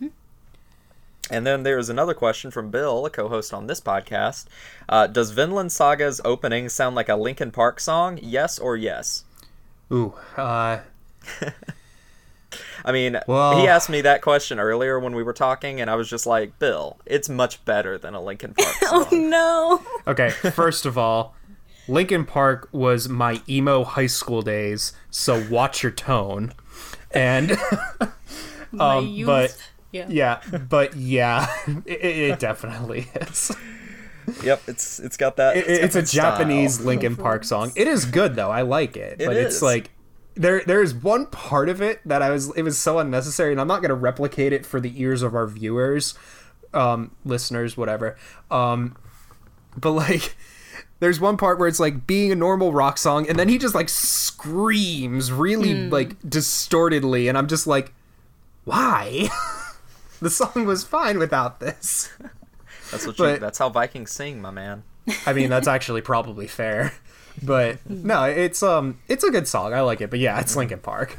[0.00, 0.14] yep
[1.30, 4.44] And then there's another question from Bill, a co-host on this podcast.
[4.88, 8.18] Uh, does Vinland Saga's opening sound like a Linkin Park song?
[8.22, 9.24] Yes or yes?
[9.92, 10.78] ooh uh
[12.84, 15.94] I mean, Well- he asked me that question earlier when we were talking, and I
[15.96, 19.06] was just like, Bill, it's much better than a Linkin Park song.
[19.10, 19.82] Oh no!
[20.06, 21.34] okay first of all
[21.88, 26.52] Linkin Park was my emo high school days so watch your tone
[27.10, 27.56] and
[28.72, 29.26] My Um, youth.
[29.26, 29.56] but-
[29.94, 30.06] yeah.
[30.08, 31.46] Yeah, but yeah,
[31.86, 33.50] it, it definitely is.
[34.42, 35.56] yep, it's it's got that.
[35.56, 36.32] It, it's got it's a style.
[36.32, 37.72] Japanese Linkin Park song.
[37.76, 38.50] It is good though.
[38.50, 39.62] I like it, It but it's is.
[39.62, 39.90] like
[40.34, 43.60] there there is one part of it that I was it was so unnecessary, and
[43.60, 46.14] I'm not going to replicate it for the ears of our viewers,
[46.72, 48.16] um, listeners, whatever.
[48.50, 48.96] Um,
[49.76, 50.36] but like.
[51.00, 53.74] There's one part where it's like being a normal rock song, and then he just
[53.74, 57.92] like screams really like distortedly, and I'm just like,
[58.64, 59.28] why?
[60.20, 62.10] The song was fine without this.
[62.90, 64.84] That's what you, that's how Vikings sing, my man.
[65.26, 66.92] I mean, that's actually probably fair.
[67.42, 69.74] But no, it's um it's a good song.
[69.74, 70.10] I like it.
[70.10, 71.18] But yeah, it's Linkin Park.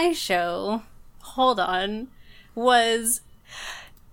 [0.00, 0.82] My show,
[1.20, 2.08] hold on,
[2.54, 3.20] was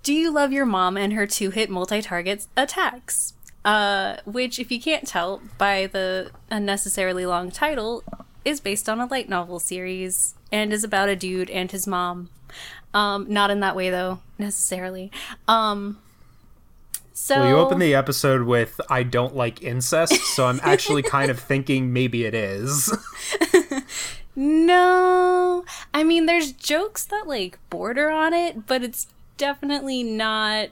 [0.04, 3.34] Do You Love Your Mom and Her Two Hit Multi Target Attacks?
[3.64, 8.04] Uh, which, if you can't tell by the unnecessarily long title,
[8.44, 12.32] is based on a light novel series and is about a dude and his mom.
[12.94, 15.10] Um, not in that way though, necessarily.
[15.48, 16.00] Um,
[17.14, 21.32] so Well, you open the episode with "I don't like incest," so I'm actually kind
[21.32, 22.94] of thinking maybe it is.
[24.40, 25.66] No.
[25.96, 30.70] I mean, there's jokes that like border on it, but it's definitely not.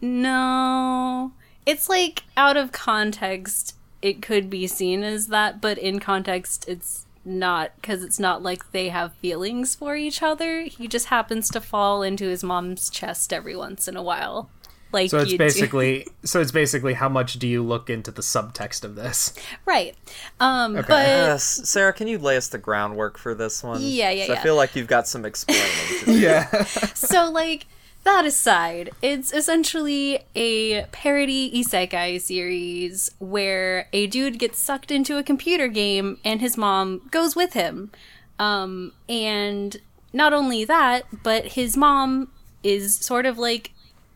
[0.00, 1.32] No.
[1.66, 7.04] It's like out of context, it could be seen as that, but in context, it's
[7.26, 10.62] not because it's not like they have feelings for each other.
[10.62, 14.48] He just happens to fall into his mom's chest every once in a while.
[14.92, 15.44] Like So it's you do.
[15.44, 19.32] basically so it's basically how much do you look into the subtext of this?
[19.66, 19.94] right.
[20.40, 23.80] Um, but Yes, Sarah, can you lay us the groundwork for this one?
[23.82, 24.42] Yeah, yeah, 'Cause I yeah.
[24.42, 25.64] feel like you've got some explaining
[26.00, 26.18] to do.
[26.18, 26.64] Yeah.
[26.94, 27.66] so like
[28.02, 35.22] that aside, it's essentially a parody isekai series where a dude gets sucked into a
[35.22, 37.90] computer game and his mom goes with him.
[38.38, 39.76] Um, and
[40.14, 43.72] not only that, but his mom is sort of like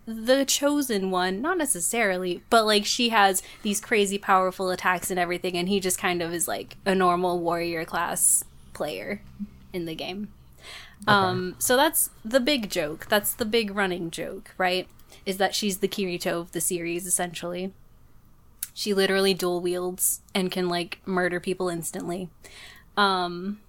[0.07, 5.57] the chosen one, not necessarily, but like she has these crazy powerful attacks and everything,
[5.57, 9.23] and he just kind of is like a normal warrior class player
[9.73, 10.29] in the game.
[11.07, 13.07] Um, so that's the big joke.
[13.09, 14.88] That's the big running joke, right?
[15.27, 17.73] Is that she's the Kirito of the series, essentially.
[18.73, 22.29] She literally dual wields and can like murder people instantly.
[22.97, 23.61] Um,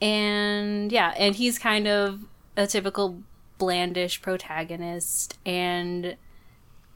[0.00, 2.20] and yeah, and he's kind of
[2.56, 3.22] a typical
[3.62, 6.16] blandish protagonist, and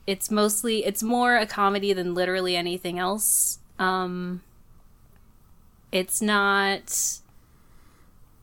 [0.07, 3.59] it's mostly it's more a comedy than literally anything else.
[3.79, 4.43] Um,
[5.93, 7.21] it's not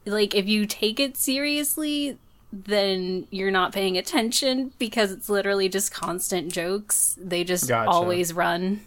[0.05, 2.17] like if you take it seriously
[2.51, 7.89] then you're not paying attention because it's literally just constant jokes they just Gotcha.
[7.89, 8.81] always run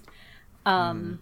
[0.64, 1.20] um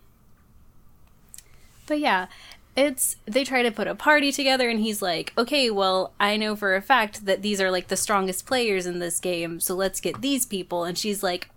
[1.87, 2.27] but yeah
[2.77, 6.57] it's they try to put a party together and he's like okay well i know
[6.57, 10.01] for a fact that these are like the strongest players in this game so let's
[10.01, 10.85] get these people.
[10.85, 11.49] And she's like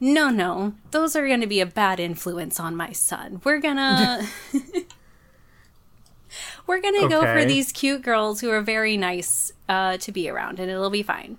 [0.00, 3.40] no no those are going to be a bad influence on my son.
[3.44, 4.26] We're gonna
[6.66, 10.58] we're gonna go for these cute girls who are very nice uh, to be around
[10.58, 11.38] and it'll be fine.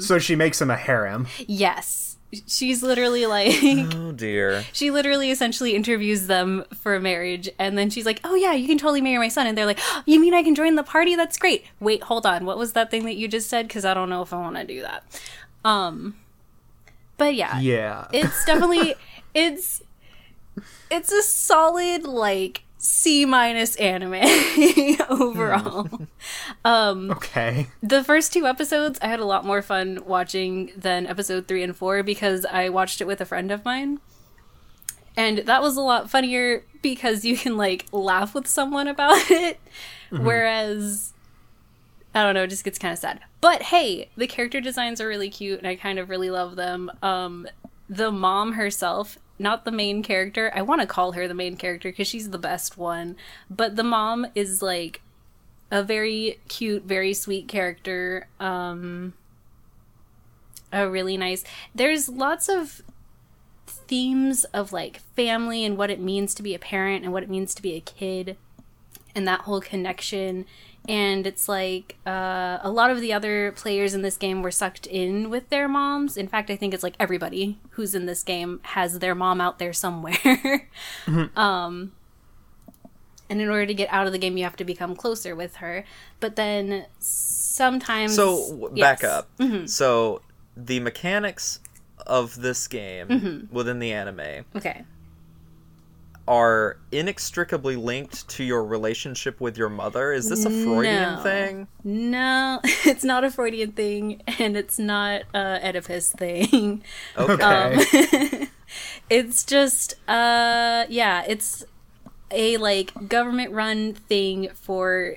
[0.00, 1.26] So she makes him a harem.
[1.46, 2.09] yes
[2.46, 3.52] she's literally like
[3.94, 4.62] Oh dear.
[4.72, 8.78] she literally essentially interviews them for marriage and then she's like oh yeah you can
[8.78, 11.16] totally marry my son and they're like "Oh, you mean i can join the party?
[11.16, 11.64] That's great.
[11.80, 12.44] Wait hold on.
[12.44, 13.66] What was that thing that you just said?
[13.68, 15.02] Because i don't know if i want to do that.
[15.64, 16.14] Um
[17.16, 17.58] but yeah.
[17.60, 18.06] Yeah.
[18.12, 18.94] it's definitely
[19.34, 19.82] it's
[20.90, 24.14] it's a solid like C minus anime
[25.10, 25.86] overall.
[26.64, 27.66] um, okay.
[27.82, 31.76] the first two episodes I had a lot more fun watching than episode 3 and
[31.76, 34.00] 4 because I watched it with a friend of mine.
[35.14, 39.60] And that was a lot funnier because you can like laugh with someone about it
[40.08, 41.12] whereas
[42.14, 43.20] I don't know, it just gets kind of sad.
[43.42, 46.90] But hey, the character designs are really cute and I kind of really love them.
[47.02, 47.46] Um
[47.90, 50.52] the mom herself, not the main character.
[50.54, 53.16] I want to call her the main character because she's the best one.
[53.48, 55.00] But the mom is like
[55.70, 58.28] a very cute, very sweet character.
[58.38, 59.14] Um,
[60.72, 61.42] a really nice.
[61.74, 62.82] There's lots of
[63.66, 67.30] themes of like family and what it means to be a parent and what it
[67.30, 68.36] means to be a kid
[69.14, 70.46] and that whole connection
[70.88, 74.86] and it's like uh, a lot of the other players in this game were sucked
[74.86, 76.16] in with their moms.
[76.16, 79.58] In fact i think it's like everybody who's in this game has their mom out
[79.58, 80.68] there somewhere.
[81.36, 81.92] Um
[83.28, 85.56] and in order to get out of the game you have to become closer with
[85.56, 85.84] her.
[86.18, 89.00] But then sometimes So w- Yes.
[89.00, 89.28] back up.
[89.68, 90.22] So
[90.56, 91.60] the mechanics
[92.06, 94.84] of this game within the anime okay
[96.30, 100.12] are inextricably linked to your relationship with your mother.
[100.12, 101.22] Is this a Freudian No.
[101.24, 101.66] thing?
[101.82, 106.82] no it's not a freudian thing and it's not a oedipus thing
[107.18, 107.76] Okay.
[107.80, 108.48] Okay.
[109.10, 111.64] it's just uh yeah it's
[112.30, 115.16] a like government run thing for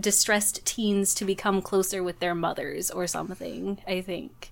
[0.00, 4.50] distressed teens to become closer with their mothers or something i think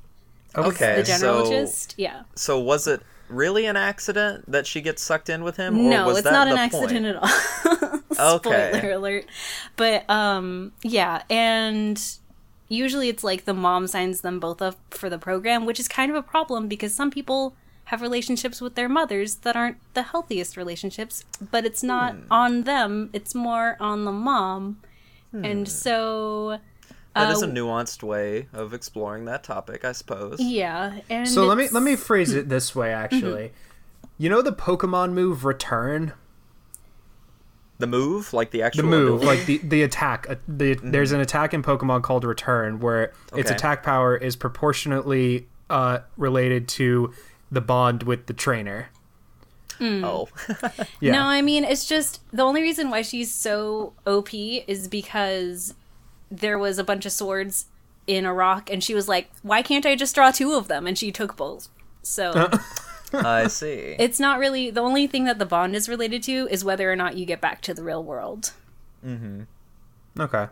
[0.55, 0.97] okay.
[0.97, 5.29] the general so, gist yeah so was it really an accident that she gets sucked
[5.29, 5.79] in with him?
[5.79, 7.07] or no was it's that not an accident point?
[7.07, 7.17] at
[8.19, 8.71] all Okay.
[8.73, 9.25] spoiler alert
[9.77, 12.03] but um yeah and
[12.69, 16.11] usually it's like the mom signs them both up for the program which is kind
[16.11, 17.55] of a problem because some people
[17.87, 23.11] have relationships with their mothers that aren't the healthiest relationships, but it's not on them,
[23.12, 24.81] it's more on the mom.
[25.33, 26.59] And so
[27.16, 30.38] That is a uh, nuanced way of exploring that topic, I suppose.
[30.40, 32.92] yeah, and So let me let me phrase it this way.
[32.92, 33.52] Actually,
[34.18, 36.12] you know the Pokemon move Return.
[37.79, 39.26] The move, like the actual the move ability?
[39.26, 43.50] like the the attack uh, the there's an attack in pokemon called return where its
[43.50, 47.12] attack power is proportionately uh related to
[47.50, 48.88] the bond with the trainer
[49.79, 50.26] oh,
[51.00, 55.74] yeah No, I mean it's just the only reason why she's so OP is because
[56.31, 57.67] there was a bunch of swords
[58.07, 60.87] in a rock, and she was like, "Why can't I just draw two of them?"
[60.87, 61.69] And she took both.
[62.03, 62.51] So
[63.12, 63.97] I see.
[63.99, 66.97] it's not really the only thing that the bond is related to is whether or
[66.97, 68.53] not you get back to the real world.
[69.03, 69.43] Hmm.
[70.19, 70.49] Okay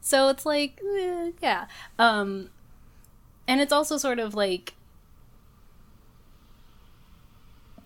[0.00, 1.66] So it's like, eh, yeah.
[1.98, 2.50] Um,
[3.48, 4.74] and it's also sort of like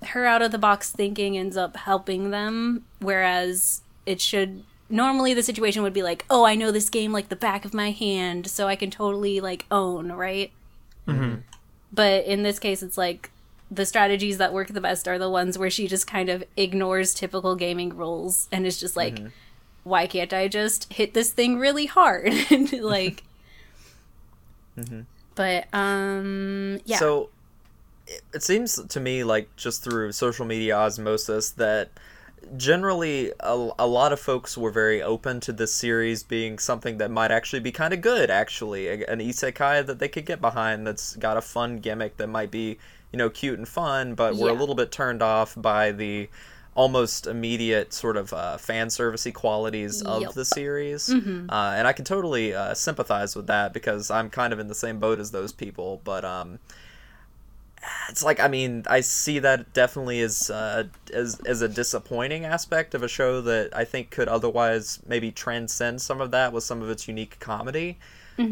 [0.09, 5.42] her out of the box thinking ends up helping them, whereas it should normally the
[5.42, 8.46] situation would be like, oh, I know this game like the back of my hand,
[8.46, 10.52] so I can totally like own, right?
[11.09, 11.40] Mm-hmm.
[11.92, 13.30] But in this case, it's like
[13.70, 17.12] the strategies that work the best are the ones where she just kind of ignores
[17.12, 19.28] typical gaming rules and is just like, mm-hmm.
[19.83, 22.33] why can't I just hit this thing really hard?
[22.50, 23.24] And, like,
[24.78, 25.00] mm-hmm.
[25.35, 26.98] but um, yeah.
[26.98, 27.30] So
[28.33, 31.90] it seems to me like just through social media osmosis that
[32.56, 37.10] generally a, a lot of folks were very open to this series being something that
[37.10, 38.86] might actually be kind of good actually.
[38.88, 42.50] A- an isekai that they could get behind that's got a fun gimmick that might
[42.50, 42.78] be
[43.12, 46.28] you know cute and fun but we're a little bit turned off by the
[46.74, 50.32] almost immediate sort of uh, fan servicey qualities of Yep.
[50.32, 51.08] the series.
[51.08, 51.14] Uh,
[51.78, 54.98] and i can totally uh, sympathize with that because i'm kind of in the same
[54.98, 56.58] boat as those people but um
[58.09, 62.94] it's like I mean I see that definitely as uh, as as a disappointing aspect
[62.94, 66.83] of a show that I think could otherwise maybe transcend some of that with some
[66.83, 67.99] of its unique comedy.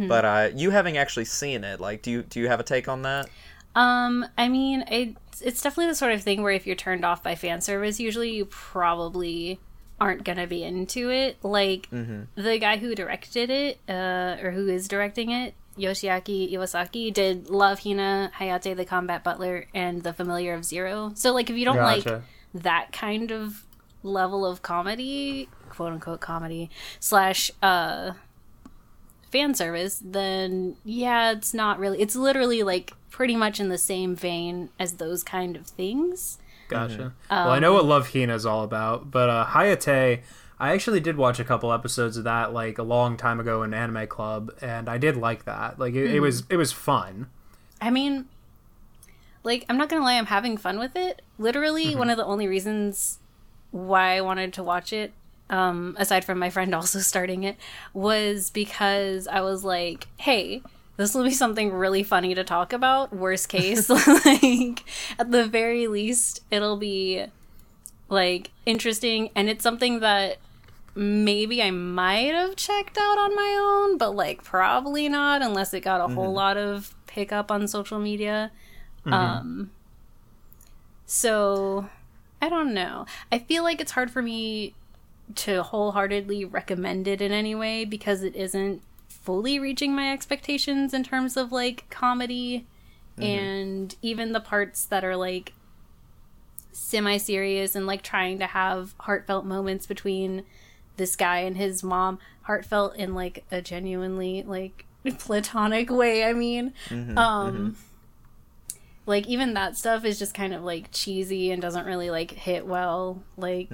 [0.09, 2.89] But uh, you having actually seen it, like, do you do you have a take
[2.89, 3.29] on that?
[3.75, 7.23] Um, I mean, it, it's definitely the sort of thing where if you're turned off
[7.23, 9.59] by fan service, usually you probably
[10.01, 11.39] aren't gonna be into it.
[11.43, 11.89] Like
[12.37, 17.81] the guy who directed it, uh, or who is directing it, Yoshiaki Iwasaki, did Love
[17.81, 21.13] Hina, Hayate the Combat Butler, and The Familiar of Zero.
[21.15, 22.07] So like, if you don't like
[22.55, 23.65] that kind of
[24.03, 28.13] level of comedy, quote unquote comedy slash uh
[29.31, 32.01] fan service, then yeah, it's not really.
[32.01, 36.39] It's literally like pretty much in the same vein as those kind of things.
[36.69, 37.13] Gotcha.
[37.31, 40.23] well, I know what Love Hina is all about, but uh, Hayate,
[40.63, 43.75] I actually did watch a couple episodes of that like a long time ago in
[43.75, 45.77] Anime Club, and I did like that.
[45.77, 47.27] Like it, it was it was fun.
[47.81, 48.29] I mean,
[49.43, 51.21] like, I'm not gonna lie, I'm having fun with it.
[51.37, 53.19] Literally, one of the only reasons
[53.73, 55.13] why I wanted to watch it,
[55.51, 57.57] um, aside from my friend also starting it,
[57.93, 60.63] was because I was like, hey,
[60.97, 63.13] this will be something really funny to talk about.
[63.13, 63.91] Worst case,
[64.25, 64.85] like,
[65.19, 67.27] at the very least, it'll be
[68.09, 70.39] like interesting, and it's something that
[70.95, 75.81] maybe I might have checked out on my own, but like probably not unless it
[75.81, 76.35] got a whole mm-hmm.
[76.35, 78.51] lot of pickup on social media.
[79.07, 79.13] Mm-hmm.
[79.13, 79.71] Um
[81.07, 81.89] so
[82.41, 83.07] I don't know.
[83.31, 84.75] I feel like it's hard for me
[85.35, 91.05] to wholeheartedly recommend it in any way because it isn't fully reaching my expectations in
[91.05, 92.67] terms of like comedy
[93.17, 93.23] mm-hmm.
[93.23, 95.53] and even the parts that are like
[96.73, 100.45] semi serious and like trying to have heartfelt moments between
[100.97, 104.85] this guy and his mom heartfelt in like a genuinely like
[105.19, 106.73] platonic way i mean.
[107.17, 107.77] Um
[109.07, 112.67] like even that stuff is just kind of like cheesy and doesn't really like hit
[112.67, 113.69] well like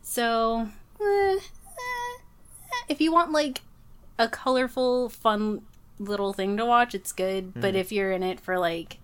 [0.00, 0.68] so
[1.00, 2.18] eh, eh,
[2.88, 3.60] if you want like
[4.18, 5.62] a colorful fun
[5.98, 8.98] little thing to watch it's good but if you're in it for like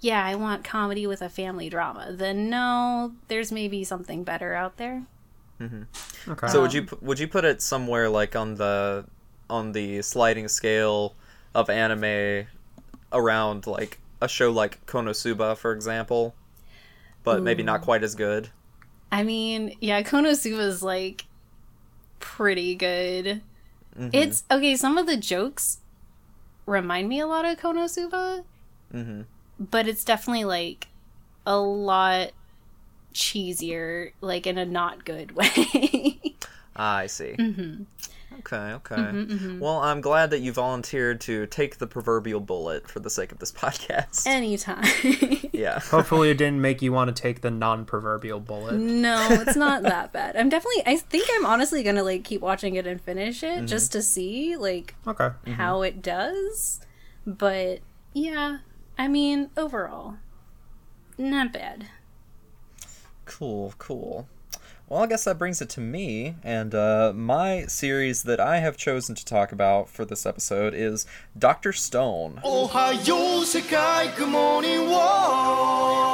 [0.00, 4.76] yeah i want comedy with a family drama then no there's maybe something better out
[4.76, 5.02] there
[5.60, 6.30] Mm-hmm.
[6.32, 6.48] Okay.
[6.48, 9.04] So would you um, would you put it somewhere like on the
[9.50, 11.14] on the sliding scale
[11.54, 12.46] of anime
[13.12, 16.34] around like a show like Konosuba, for example,
[17.24, 18.50] but maybe not quite as good?
[19.10, 21.24] I mean, yeah, Konosuba's like
[22.20, 23.42] pretty good.
[23.98, 24.10] Mm-hmm.
[24.12, 24.76] It's okay.
[24.76, 25.78] Some of the jokes
[26.66, 28.44] remind me a lot of Konosuba,
[28.94, 29.22] Mm-hmm.
[29.58, 30.88] but it's definitely like
[31.46, 32.30] a lot
[33.14, 36.20] cheesier, like in a not good way.
[36.76, 37.34] Ah, I see.
[38.40, 38.94] Okay, okay.
[38.94, 43.32] Mm-hmm, Well, I'm glad that you volunteered to take the proverbial bullet for the sake
[43.32, 44.26] of this podcast.
[44.26, 44.84] Anytime.
[45.52, 45.80] yeah.
[45.80, 48.74] Hopefully, it didn't make you want to take the non-proverbial bullet.
[48.76, 50.36] no, it's not that bad.
[50.36, 50.82] I'm definitely.
[50.86, 54.56] I think I'm honestly gonna like keep watching it and finish it just to see
[54.56, 55.30] like Okay.
[55.54, 56.80] how it does.
[57.26, 57.80] But
[58.14, 58.58] yeah,
[58.96, 60.16] I mean overall,
[61.16, 61.86] not bad.
[63.28, 64.26] Cool, cool.
[64.88, 68.78] Well, I guess that brings it to me, and uh, my series that I have
[68.78, 71.06] chosen to talk about for this episode is
[71.38, 71.74] Dr.
[71.74, 72.40] Stone.
[74.16, 76.08] Good morning, world.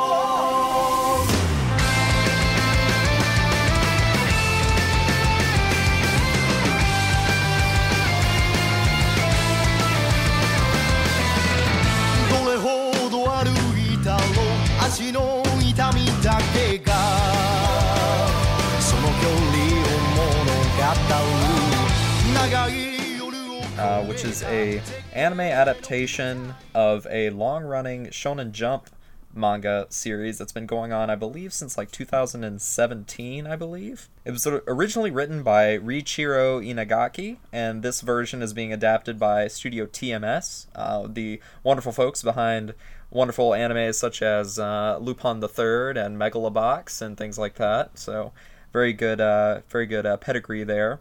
[23.78, 24.80] Uh, which is a
[25.12, 28.90] anime adaptation of a long-running Shonen Jump
[29.36, 33.46] manga series that's been going on, I believe, since like 2017.
[33.46, 39.18] I believe it was originally written by Riichiro Inagaki, and this version is being adapted
[39.18, 42.74] by Studio TMS, uh, the wonderful folks behind
[43.10, 47.98] wonderful animes such as uh, Lupin the Third and Megalobox and things like that.
[47.98, 48.32] So
[48.72, 51.00] very good, uh, very good uh, pedigree there.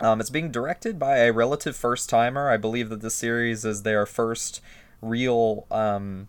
[0.00, 2.50] Um, it's being directed by a relative first timer.
[2.50, 4.60] I believe that this series is their first
[5.02, 6.28] real um,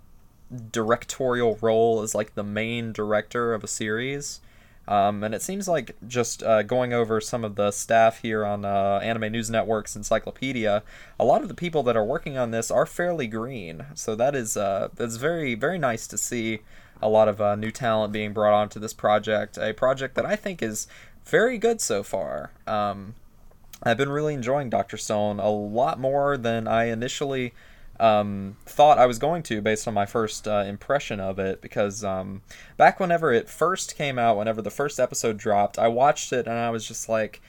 [0.71, 4.41] directorial role as like the main director of a series.
[4.87, 8.65] Um, and it seems like just uh, going over some of the staff here on
[8.65, 10.81] uh, Anime News Network's Encyclopedia,
[11.19, 13.85] a lot of the people that are working on this are fairly green.
[13.93, 16.61] So that is uh, that's very very nice to see
[17.03, 19.59] a lot of uh, new talent being brought onto this project.
[19.59, 20.87] A project that I think is
[21.23, 22.49] very good so far.
[22.65, 23.13] Um,
[23.81, 27.53] I've been really enjoying Doctor Stone a lot more than I initially
[27.99, 31.61] um, thought I was going to based on my first uh, impression of it.
[31.61, 32.41] Because um,
[32.77, 36.55] back whenever it first came out, whenever the first episode dropped, I watched it and
[36.57, 37.41] I was just like,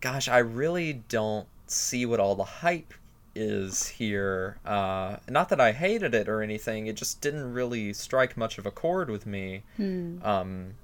[0.00, 2.94] gosh, I really don't see what all the hype
[3.34, 4.56] is here.
[4.64, 8.64] Uh, not that I hated it or anything, it just didn't really strike much of
[8.64, 9.62] a chord with me.
[10.22, 10.74] Um,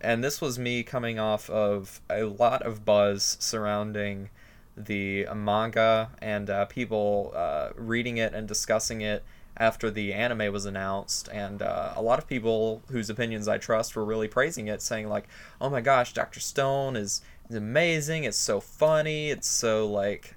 [0.00, 4.30] and this was me coming off of a lot of buzz surrounding
[4.76, 9.22] the manga and uh, people uh, reading it and discussing it
[9.56, 11.28] after the anime was announced.
[11.32, 15.08] And uh, a lot of people whose opinions i trust were really praising it saying
[15.08, 15.28] like
[15.60, 18.24] oh my gosh dr stone is, is amazing.
[18.24, 19.30] It's so funny.
[19.30, 20.36] It's so like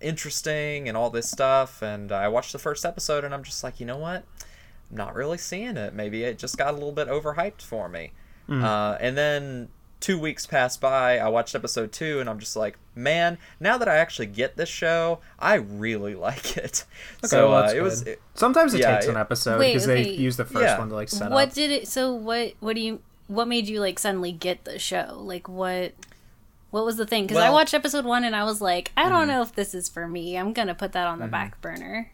[0.00, 1.82] interesting and all this stuff.
[1.82, 4.24] And i watched the first episode and i'm just like you know what?
[4.90, 5.92] I'm not really seeing it.
[5.92, 8.12] Maybe it just got a little bit overhyped for me
[8.48, 9.68] uh, and then
[10.00, 11.18] two weeks passed by.
[11.18, 14.68] I watched episode two, and I'm just like, man, now that I actually get this
[14.68, 16.84] show, I really like it.
[17.24, 18.02] so well, uh, that's it was.
[18.04, 18.18] good.
[18.34, 20.78] Sometimes it yeah, takes an episode Wait, because they use the first Yeah.
[20.78, 21.54] one to like set what up.
[21.54, 21.88] did it?
[21.88, 22.54] So what?
[22.60, 23.00] What do you?
[23.28, 25.18] What made you like suddenly get the show?
[25.18, 25.92] Like what?
[26.70, 27.24] What was the thing?
[27.24, 27.54] Because I Well- Mm-hmm.
[27.54, 30.36] watched episode one and I was like, I don't know if this is for me.
[30.38, 32.10] I'm gonna put that on the back burner.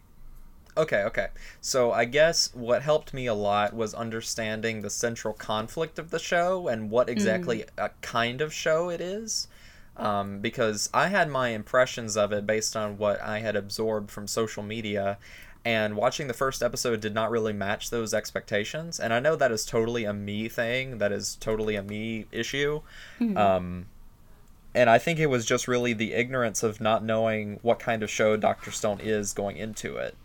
[0.79, 1.27] Okay, okay.
[1.59, 6.19] So I guess what helped me a lot was understanding the central conflict of the
[6.19, 9.49] show and what exactly a kind of show it is.
[9.97, 14.25] Um, because I had my impressions of it based on what I had absorbed from
[14.27, 15.17] social media,
[15.65, 18.97] and watching the first episode did not really match those expectations.
[19.01, 22.79] And I know that is totally a me thing, that is totally a me issue.
[23.35, 23.87] Um,
[24.73, 28.09] and I think it was just really the ignorance of not knowing what kind of
[28.09, 28.71] show Dr.
[28.71, 30.15] Stone is going into it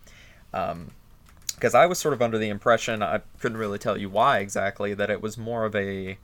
[1.55, 4.93] because I was sort of under the impression I couldn't really tell you why exactly
[4.93, 6.17] that it was more of a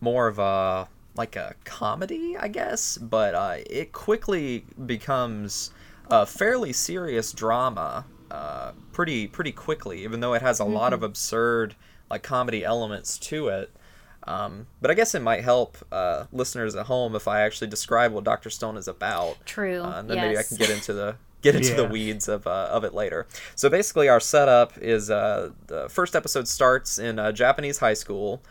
[0.00, 5.70] more of a like a comedy, I guess, but uh, it quickly becomes
[6.10, 11.02] a fairly serious drama uh, pretty pretty quickly, even though it has a lot of
[11.02, 11.74] absurd
[12.10, 13.70] like comedy elements to it.
[14.24, 18.12] Um, but I guess it might help uh, listeners at home if I actually describe
[18.12, 19.44] what Doctor Stone is about.
[19.44, 19.82] True.
[19.82, 22.68] Uh, and then maybe I can get into the get into the weeds of uh,
[22.70, 23.26] of it later.
[23.54, 28.42] So basically, our setup is uh, the first episode starts in a Japanese high school.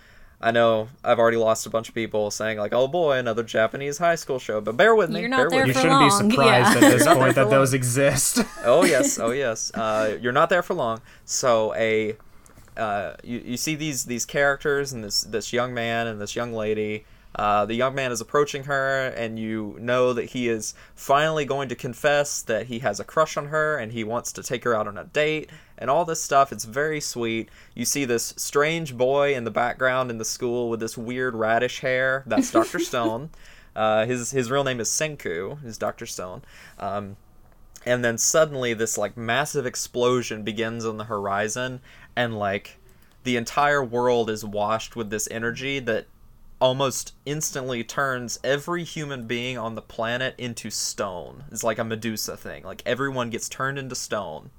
[0.43, 3.97] I know I've already lost a bunch of people saying like, "Oh boy, another Japanese
[3.99, 5.21] high school show," but bear with me.
[5.21, 5.73] You're not bear there with You me.
[5.73, 6.87] for shouldn't be surprised yeah.
[6.87, 8.39] at this point for that those exist.
[8.65, 9.71] oh yes, oh yes.
[9.73, 11.01] Uh, you're not there for long.
[11.25, 12.17] So a
[12.75, 16.53] uh, you, you see these these characters and this this young man and this young
[16.53, 17.05] lady.
[17.35, 21.69] Uh, the young man is approaching her, and you know that he is finally going
[21.69, 24.75] to confess that he has a crush on her and he wants to take her
[24.75, 26.51] out on a date and all this stuff.
[26.51, 27.49] It's very sweet.
[27.73, 31.79] You see this strange boy in the background in the school with this weird radish
[31.79, 32.23] hair.
[32.27, 32.79] That's Dr.
[32.79, 33.29] Stone.
[33.75, 35.63] Uh, his his real name is Senku.
[35.65, 36.41] Is Doctor Stone.
[36.77, 37.15] Um,
[37.85, 41.79] and then suddenly this like massive explosion begins on the horizon,
[42.15, 42.77] and like
[43.23, 46.05] the entire world is washed with this energy that
[46.61, 51.43] almost instantly turns every human being on the planet into stone.
[51.51, 52.63] It's like a Medusa thing.
[52.63, 54.51] Like everyone gets turned into stone.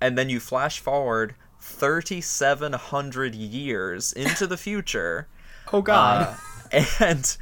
[0.00, 5.28] And then you flash forward 3700 years into the future
[5.72, 6.36] Oh God.
[6.72, 7.36] uh, and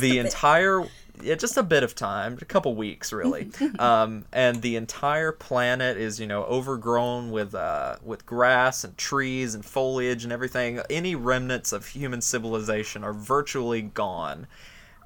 [0.00, 0.84] the entire
[1.22, 5.96] yeah, just a bit of time, a couple weeks really, um, and the entire planet
[5.96, 10.80] is you know overgrown with uh, with grass and trees and foliage and everything.
[10.90, 14.46] Any remnants of human civilization are virtually gone.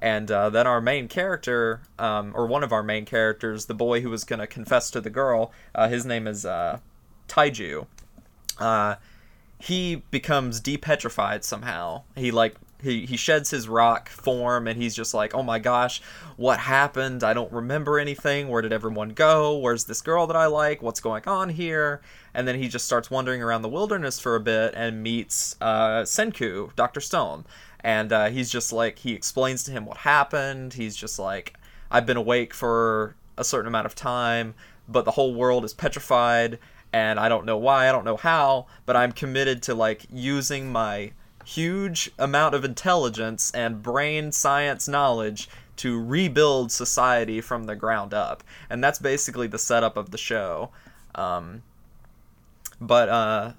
[0.03, 4.01] And uh, then our main character, um, or one of our main characters, the boy
[4.01, 6.79] who was going to confess to the girl, uh, his name is uh,
[7.27, 7.85] Taiju.
[8.57, 8.95] Uh,
[9.59, 12.01] he becomes depetrified somehow.
[12.15, 16.01] He like he, he sheds his rock form and he's just like, oh my gosh,
[16.37, 17.23] what happened?
[17.23, 18.47] I don't remember anything.
[18.47, 19.57] Where did everyone go?
[19.57, 20.81] Where's this girl that I like?
[20.81, 22.01] What's going on here?
[22.33, 26.01] And then he just starts wandering around the wilderness for a bit and meets uh,
[26.03, 27.01] Senku, Dr.
[27.01, 27.45] Stone.
[27.81, 30.73] And uh, he's just like, he explains to him what happened.
[30.73, 31.55] He's just like,
[31.89, 34.53] I've been awake for a certain amount of time,
[34.87, 36.59] but the whole world is petrified
[36.93, 40.71] and I don't know why, I don't know how, but I'm committed to like using
[40.71, 41.11] my
[41.55, 48.43] huge amount of intelligence and brain science knowledge to rebuild society from the ground up.
[48.69, 50.69] And that's basically the setup of the show.
[51.15, 51.63] Um,
[52.79, 53.51] but uh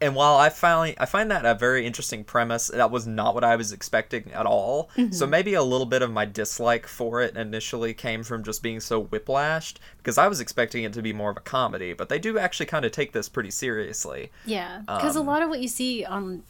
[0.00, 3.42] and while I finally I find that a very interesting premise, that was not what
[3.42, 4.90] I was expecting at all.
[5.10, 8.78] So maybe a little bit of my dislike for it initially came from just being
[8.80, 12.20] so whiplashed because I was expecting it to be more of a comedy, but they
[12.20, 14.30] do actually kind of take this pretty seriously.
[14.46, 16.44] Yeah, because Um, a lot of what you see on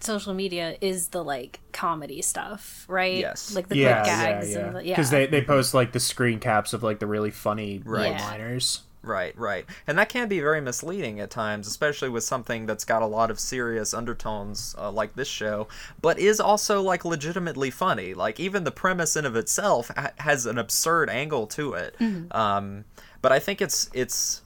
[0.00, 3.18] social media is the like comedy stuff, right?
[3.18, 3.54] Yes.
[3.54, 4.58] like the yeah, quick yeah, gags yeah.
[4.58, 4.94] and the, yeah.
[4.94, 8.12] Because they they post like the screen caps of like the really funny Right.
[8.12, 8.82] one-liners.
[9.02, 9.64] Right, right.
[9.86, 13.30] And that can be very misleading at times, especially with something that's got a lot
[13.30, 15.68] of serious undertones uh, like this show,
[16.02, 18.12] but is also like legitimately funny.
[18.12, 21.96] Like even the premise in of itself ha- has an absurd angle to it.
[22.30, 22.84] Um,
[23.22, 24.42] but I think it's it's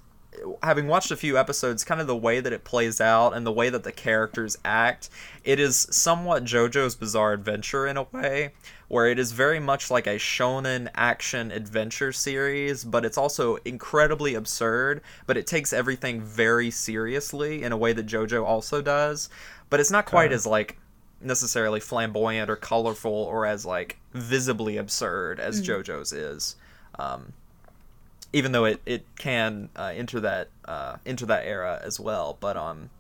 [0.63, 3.53] having watched a few episodes, kind of the way that it plays out and the
[3.53, 5.09] way that the characters act,
[5.45, 8.53] it is somewhat JoJo's Bizarre Adventure in a way,
[8.89, 14.35] where it is very much like a shonen action adventure series, but it's also incredibly
[14.35, 19.29] absurd, but it takes everything very seriously in a way that JoJo also does.
[19.71, 20.35] But it's not quite Okay.
[20.35, 20.79] as like
[21.21, 26.57] necessarily flamboyant or colorful or as like visibly absurd as JoJo's is.
[26.99, 27.33] Um,
[28.35, 32.37] even though it, it can uh, enter that uh, into that era as well.
[32.41, 32.91] But um,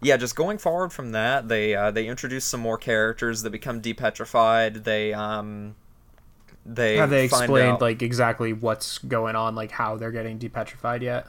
[0.00, 3.82] yeah, just going forward from that, they uh, they introduce some more characters that become
[3.82, 4.84] depetrified.
[4.84, 5.74] They um,
[6.64, 11.02] they Have they explained out- like exactly what's going on, like how they're getting depetrified
[11.02, 11.26] yet?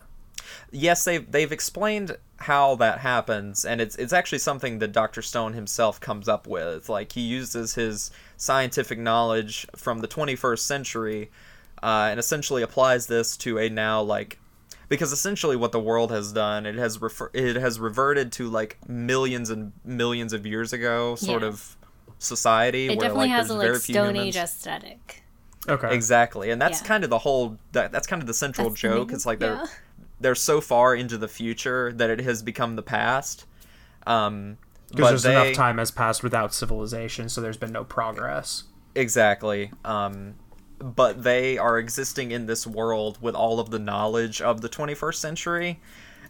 [0.71, 5.21] yes they've they've explained how that happens and it's it's actually something that Dr.
[5.21, 11.31] Stone himself comes up with like he uses his scientific knowledge from the 21st century
[11.83, 14.39] uh, and essentially applies this to a now like
[14.89, 18.77] because essentially what the world has done it has refer- it has reverted to like
[18.87, 21.49] millions and millions of years ago sort Yeah.
[21.49, 21.77] of
[22.19, 24.35] society it where definitely like has there's a very like few Stone humans.
[24.35, 25.23] Age aesthetic.
[25.67, 25.93] Okay.
[25.95, 26.87] Exactly, and that's Yeah.
[26.87, 27.57] kind of the whole.
[27.71, 29.07] That, that's kind of the central That's joke.
[29.07, 29.65] main- It's like they're yeah.
[30.19, 33.45] they're so far into the future that it has become the past.
[34.05, 34.57] Um,
[34.89, 38.63] Because but there's they, enough time has passed without civilization, so there's been no progress.
[38.95, 39.71] Exactly.
[39.85, 40.35] Um,
[40.83, 45.15] but they are existing in this world with all of the knowledge of the 21st
[45.15, 45.79] century,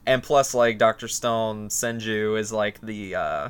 [0.05, 3.15] and plus, like Doctor Stone, Senku is like the.
[3.15, 3.49] Uh,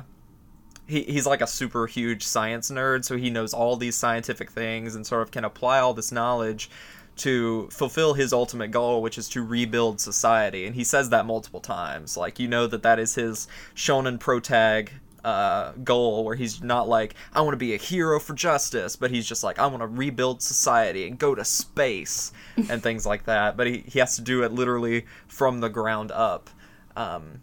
[0.86, 4.94] he, he's like a super huge science nerd, so he knows all these scientific things
[4.94, 6.70] and sort of can apply all this knowledge
[7.16, 10.66] to fulfill his ultimate goal, which is to rebuild society.
[10.66, 12.16] And he says that multiple times.
[12.16, 14.92] Like, you know that that is his shonen protag
[15.24, 19.10] uh, goal, where he's not like, I want to be a hero for justice, but
[19.10, 22.32] he's just like, I want to rebuild society and go to space
[22.68, 23.56] and things like that.
[23.56, 26.50] But he, he has to do it literally from the ground up.
[26.94, 27.40] Um,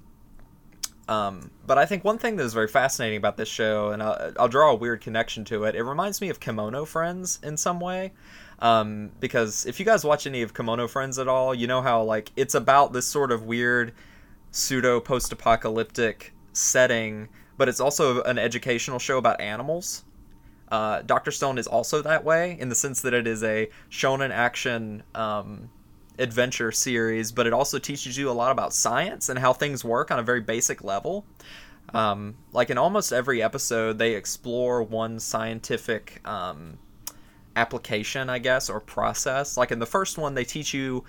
[1.08, 4.34] um, but I think one thing that is very fascinating about this show, and I'll,
[4.40, 7.80] I'll draw a weird connection to it, it reminds me of Kemono Friends in some
[7.80, 8.14] way.
[8.60, 12.04] Um, because if you guys watch any of Kemono Friends at all, you know how
[12.04, 13.94] like it's about this sort of weird
[14.52, 17.28] pseudo post-apocalyptic setting,
[17.62, 20.04] but it's also an educational show about animals.
[20.72, 24.32] Uh, Doctor Stone is also that way in the sense that it is a shonen
[24.32, 25.70] action um,
[26.18, 30.10] adventure series, but it also teaches you a lot about science and how things work
[30.10, 31.24] on a very basic level.
[31.94, 36.80] Um, like in almost every episode, they explore one scientific um,
[37.56, 39.56] application, I guess, or process.
[39.56, 41.04] Like in the first one, they teach you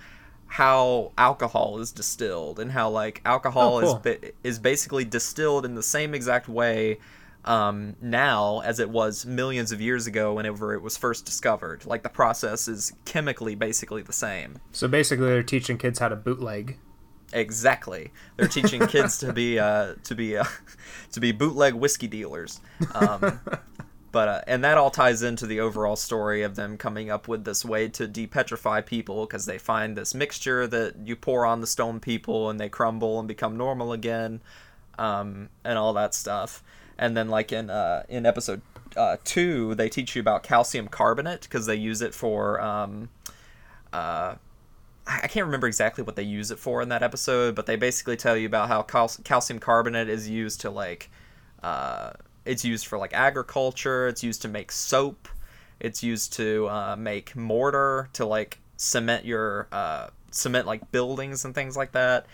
[0.53, 3.95] how alcohol is distilled and how like alcohol Oh, cool.
[3.95, 6.99] is ba- is basically distilled in the same exact way
[7.43, 11.87] um, now as it was millions of years ago whenever it was first discovered.
[11.87, 14.59] Like the process is chemically basically the same.
[14.71, 16.77] So basically, they're teaching kids how to bootleg.
[17.33, 18.11] Exactly.
[18.37, 20.45] They're teaching kids to be uh, to be uh,
[21.13, 22.61] to be bootleg whiskey dealers.
[22.93, 23.39] Um,
[24.13, 27.43] but uh, and that all ties into the overall story of them coming up with
[27.43, 31.67] this way to depetrify people because they find this mixture that you pour on the
[31.67, 34.39] stone people and they crumble and become normal again,
[34.97, 36.63] um, and all that stuff.
[36.97, 38.61] And then like in uh, in episode
[38.95, 43.09] uh, two, they teach you about calcium carbonate because they use it for um,
[43.91, 44.35] uh,
[45.07, 48.15] I can't remember exactly what they use it for in that episode, but they basically
[48.15, 51.09] tell you about how cal- calcium carbonate is used to like,
[51.61, 52.11] uh,
[52.45, 54.07] it's used for like agriculture.
[54.07, 55.27] It's used to make soap.
[55.79, 61.53] It's used to uh, make mortar to like cement your uh, cement like buildings and
[61.55, 62.25] things like that.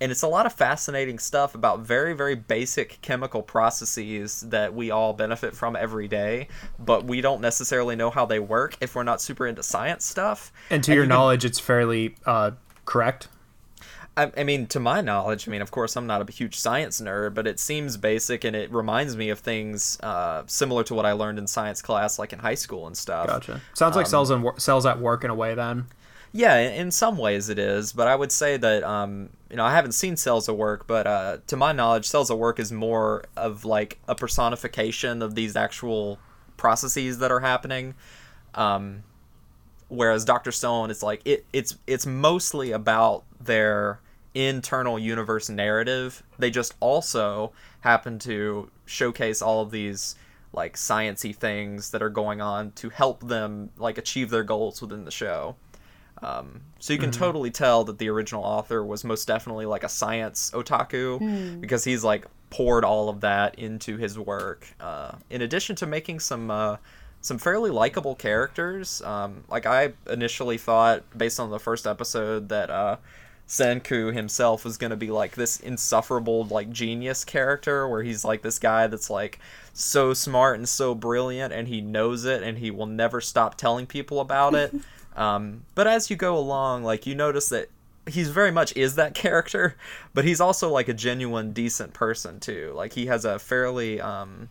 [0.00, 4.90] And it's a lot of fascinating stuff about very very basic chemical processes that we
[4.90, 6.48] all benefit from every day,
[6.78, 10.52] but we don't necessarily know how they work if we're not super into science stuff.
[10.70, 12.52] And to And your you can- knowledge, it's fairly uh,
[12.84, 13.28] correct.
[14.16, 17.00] I, I mean, to my knowledge, I mean, of course, I'm not a huge science
[17.00, 21.06] nerd, but it seems basic and it reminds me of things uh, similar to what
[21.06, 23.26] I learned in science class, like in high school and stuff.
[23.26, 23.60] Gotcha.
[23.74, 25.54] Sounds like cells and cells at work in a way.
[25.54, 25.86] Then.
[26.32, 29.64] Yeah, in in some ways it is, but I would say that um, you know
[29.64, 32.72] I haven't seen Cells at Work, but uh, to my knowledge, Cells at Work is
[32.72, 36.18] more of like a personification of these actual
[36.56, 37.94] processes that are happening.
[38.54, 39.04] Um,
[39.88, 44.00] whereas Doctor Stone it's like it, it's it's mostly about their
[44.34, 46.22] internal universe narrative.
[46.38, 50.16] They just also happen to showcase all of these
[50.52, 55.04] like sciency things that are going on to help them like achieve their goals within
[55.04, 55.56] the show.
[56.22, 59.88] Um, so you can totally tell that the original author was most definitely like a
[59.88, 64.66] science otaku because he's like poured all of that into his work.
[64.78, 66.76] Uh, in addition to making some uh,
[67.22, 72.70] some fairly likable characters, um, like I initially thought based on the first episode that
[72.70, 72.96] uh,
[73.52, 78.40] Senku himself was going to be like this insufferable like genius character where he's like
[78.40, 79.38] this guy that's like
[79.74, 83.86] so smart and so brilliant and he knows it and he will never stop telling
[83.86, 84.74] people about it.
[85.16, 87.68] um, but as you go along, like you notice that
[88.08, 89.76] he's very much is that character,
[90.14, 92.72] but he's also like a genuine decent person too.
[92.74, 94.48] Like he has a fairly um,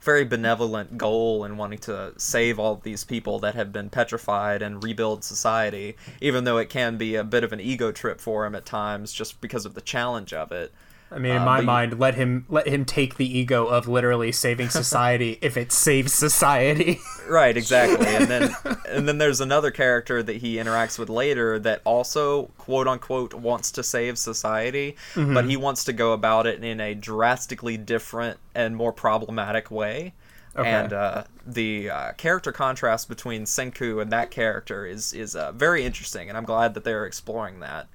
[0.00, 4.62] very benevolent goal in wanting to save all of these people that have been petrified
[4.62, 8.46] and rebuild society, even though it can be a bit of an ego trip for
[8.46, 10.72] him at times just because of the challenge of it.
[11.10, 13.66] I mean, in Uh, my but you- mind, let him let him take the ego
[13.66, 17.00] of literally saving society if it saves society.
[17.28, 18.06] Right, exactly.
[18.06, 18.56] And then
[18.88, 23.70] and then there's another character that he interacts with later that also quote unquote wants
[23.72, 28.74] to save society, but he wants to go about it in a drastically different and
[28.76, 30.14] more problematic way.
[30.56, 30.70] Okay.
[30.70, 35.84] And uh, the uh, character contrast between Senku and that character is is uh, very
[35.84, 37.88] interesting, and I'm glad that they're exploring that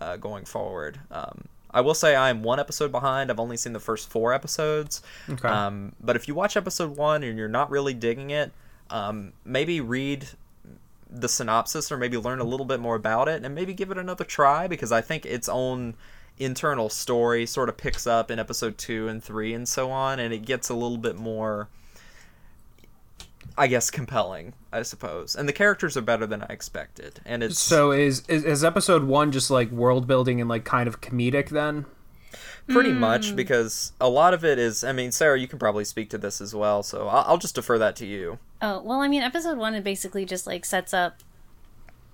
[0.00, 0.98] uh, going forward.
[1.12, 3.30] Um, I will say I am one episode behind.
[3.30, 5.02] I've only seen the first four episodes.
[5.28, 5.48] Okay.
[5.48, 8.52] Um, but if you watch episode one and you're not really digging it,
[8.90, 10.28] um, maybe read
[11.08, 13.98] the synopsis or maybe learn a little bit more about it and maybe give it
[13.98, 15.94] another try because I think its own
[16.38, 20.32] internal story sort of picks up in episode two and three and so on, and
[20.32, 21.68] it gets a little bit more,
[23.60, 25.36] I guess, compelling, I suppose.
[25.36, 29.04] And the characters are better than I expected, and it's so is, is is episode
[29.04, 31.84] one just like world building and like kind of comedic then?
[32.68, 33.00] pretty hmm.
[33.00, 34.82] much because a lot of it is.
[34.82, 37.54] I mean, Sarah, you can probably speak to this as well, so I'll, I'll just
[37.54, 38.38] defer that to you.
[38.62, 41.18] Oh, well, I mean, episode one, it basically just like sets up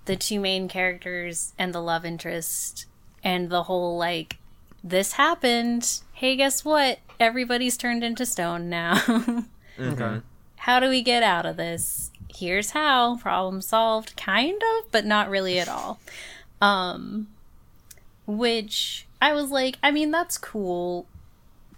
[0.05, 2.87] the two main characters and the love interest
[3.23, 4.37] and the whole like,
[4.83, 6.01] this happened.
[6.11, 6.99] Hey, guess what?
[7.19, 8.95] Everybody's turned into stone now.
[9.77, 10.01] Mm-hmm.
[10.01, 10.21] Okay.
[10.67, 12.11] How do we get out of this?
[12.27, 13.15] Here's how.
[13.15, 15.97] Problem solved, kind of, but not really at all.
[16.59, 17.27] Um,
[18.27, 21.07] which I was like, I mean, that's cool,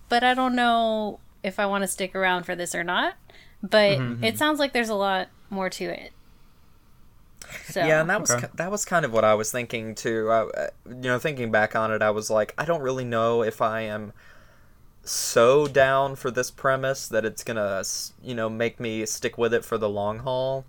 [0.10, 3.14] but I don't know if I want to stick around for this or not.
[3.62, 6.12] But it sounds like there's a lot more to it.
[7.66, 8.48] So Yeah, and that was Okay.
[8.56, 10.30] that was kind of what I was thinking too.
[10.32, 13.44] I, uh, you know, thinking back on it, I was like, I don't really know
[13.44, 14.14] if I am
[15.04, 17.84] so down for this premise that it's gonna,
[18.24, 20.66] you know, make me stick with it for the long haul.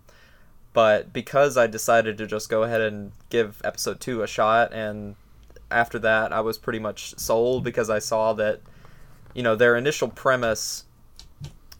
[0.72, 5.16] But because I decided to just go ahead and give episode two a shot, and
[5.70, 8.60] after that, I was pretty much sold because I saw that,
[9.34, 10.84] you know, their initial premise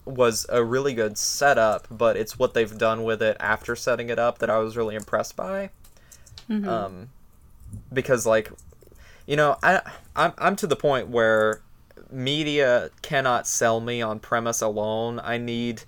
[0.05, 4.19] was a really good setup, but it's what they've done with it after setting it
[4.19, 5.71] up that I was really impressed by.
[6.69, 7.09] Um,
[7.93, 8.51] because like,
[9.27, 9.83] you know, I
[10.17, 11.61] I'm I'm to the point where
[12.13, 15.21] media cannot sell me on premise alone.
[15.23, 15.83] I need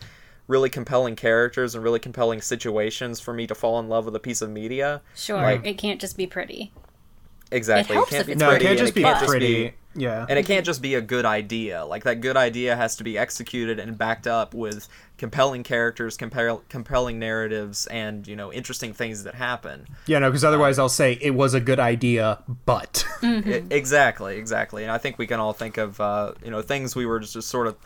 [0.49, 4.21] really compelling characters and really compelling situations for me to fall in love with a
[4.21, 5.01] piece of media.
[5.15, 6.73] Sure, Like- it can't just be pretty.
[7.51, 7.95] Exactly.
[7.95, 9.75] helps it can't if be it's No, it can't just be can't pretty.
[9.95, 10.25] yeah.
[10.29, 10.49] and it mhm.
[10.49, 11.85] can't just be a good idea.
[11.85, 14.89] Like that good idea has to be executed and backed up with
[15.23, 19.87] compelling characters, compel- compelling narratives, and you know interesting things that happen.
[20.09, 24.83] Yeah, no, because otherwise I'll say it was a good idea, but I- exactly, exactly.
[24.83, 27.35] And I think we can all think of uh, you know things we were just,
[27.35, 27.77] just sort of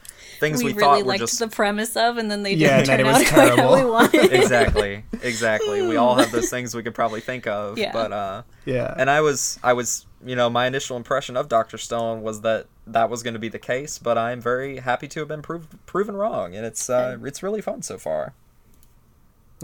[0.41, 2.79] things we, we, thought really were liked just the premise of, and then they Yeah,
[2.83, 4.33] didn't and turn it was out quite how we wanted.
[4.41, 5.87] exactly, exactly.
[5.87, 7.93] We all have those things we could probably think of, Yeah.
[7.93, 8.95] but uh, yeah.
[8.97, 12.67] and I was I was you know my initial impression of Doctor Stone was that
[12.87, 15.85] that was going to be the case, but I'm very happy to have been proved
[15.87, 18.35] proven wrong, and it's uh, it's really fun so far.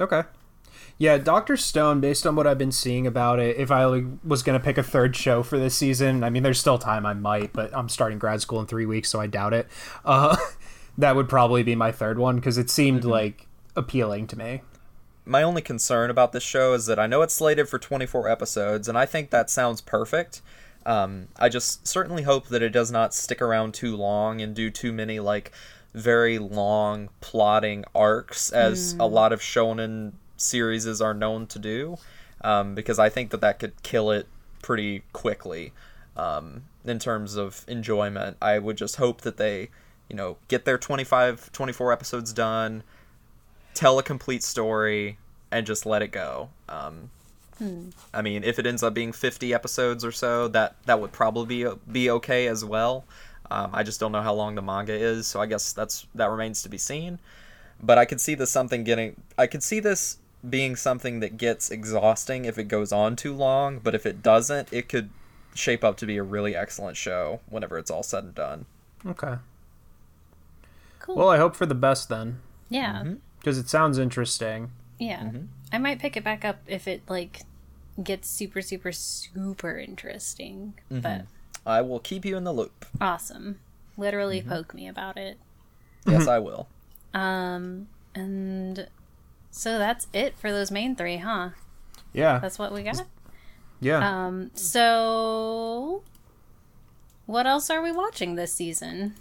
[0.01, 0.23] Okay.
[0.99, 2.01] Yeah, Doctor Stone.
[2.01, 4.83] Based on what I've been seeing about it, if I like, was gonna pick a
[4.83, 7.07] third show for this season, I mean, there's still time.
[7.07, 9.68] I might, but I'm starting grad school in three weeks, so I doubt it.
[10.05, 10.37] Uh,
[10.99, 13.47] that would probably be my third one because it seemed like
[13.77, 14.62] appealing to me.
[15.25, 18.89] My only concern about this show is that I know it's slated for 24 episodes,
[18.89, 20.43] and I think that sounds perfect.
[20.85, 24.70] Um, I just certainly hope that it does not stick around too long and do
[24.70, 25.53] too many like
[25.95, 31.97] very long plotting arcs, as a lot of shonen series are known to do,
[32.43, 34.26] um, because I think that that could kill it
[34.62, 35.72] pretty quickly.
[36.16, 39.70] Um, in terms of enjoyment, I would just hope that they,
[40.09, 42.83] you know, get their 25, 24 episodes done,
[43.74, 45.18] tell a complete story
[45.51, 46.51] and just let it go.
[46.68, 47.11] Um,
[48.13, 51.65] I mean, if it ends up being 50 episodes or so, that that would probably
[51.65, 53.05] be be okay as well.
[53.51, 56.31] Um, I just don't know how long the manga is, so I guess that's that
[56.31, 57.19] remains to be seen.
[57.83, 59.21] But I could see this something getting.
[59.37, 63.79] I could see this being something that gets exhausting if it goes on too long.
[63.79, 65.11] But if it doesn't, it could
[65.55, 68.67] shape up to be a really excellent show whenever it's all said and done.
[69.07, 69.35] Okay.
[71.01, 71.17] Cool.
[71.17, 72.41] Well, I hope for the best then,
[72.71, 73.03] yeah,
[73.41, 74.71] because it sounds interesting.
[74.99, 75.31] yeah.
[75.73, 77.41] I might pick it back up if it like
[78.03, 80.74] gets super, super, super interesting.
[80.90, 81.26] But
[81.66, 82.86] I will keep you in the loop.
[83.01, 83.59] awesome.
[83.97, 85.38] Literally poke me about it.
[86.07, 86.68] Yes, I will.
[87.14, 88.88] Um, and
[89.51, 91.51] so that's it for those main three, huh?
[92.12, 92.38] Yeah.
[92.38, 93.05] That's what we got.
[93.80, 94.26] Yeah.
[94.26, 96.03] Um, so
[97.26, 99.14] what else are we watching this season?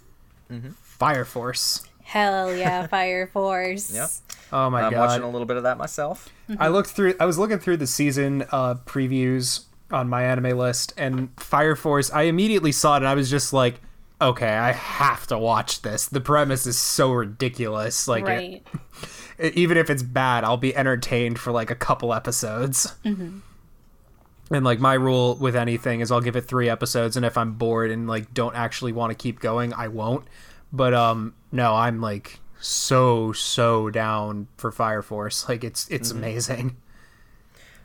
[0.82, 1.84] Fire Force.
[2.12, 3.94] Hell yeah, Fire Force.
[3.96, 4.10] Yep.
[4.52, 4.94] Oh my god.
[4.94, 6.28] I'm watching a little bit of that myself.
[6.60, 7.16] I looked through.
[7.22, 12.12] I was looking through the season uh, previews on my anime list, and Fire Force.
[12.12, 13.80] I immediately saw it, and I was just like,
[14.22, 18.10] "Okay, I have to watch this." The premise is so ridiculous.
[18.10, 18.68] Like, Right.
[19.38, 22.94] it- even if it's bad, I'll be entertained for like a couple episodes.
[23.06, 27.54] And like my rule with anything is I'll give it three episodes, and if I'm
[27.54, 30.26] bored and like don't actually want to keep going, I won't.
[30.74, 35.46] But um, no, I'm like so so down for Fire Force.
[35.50, 36.78] Like it's it's amazing.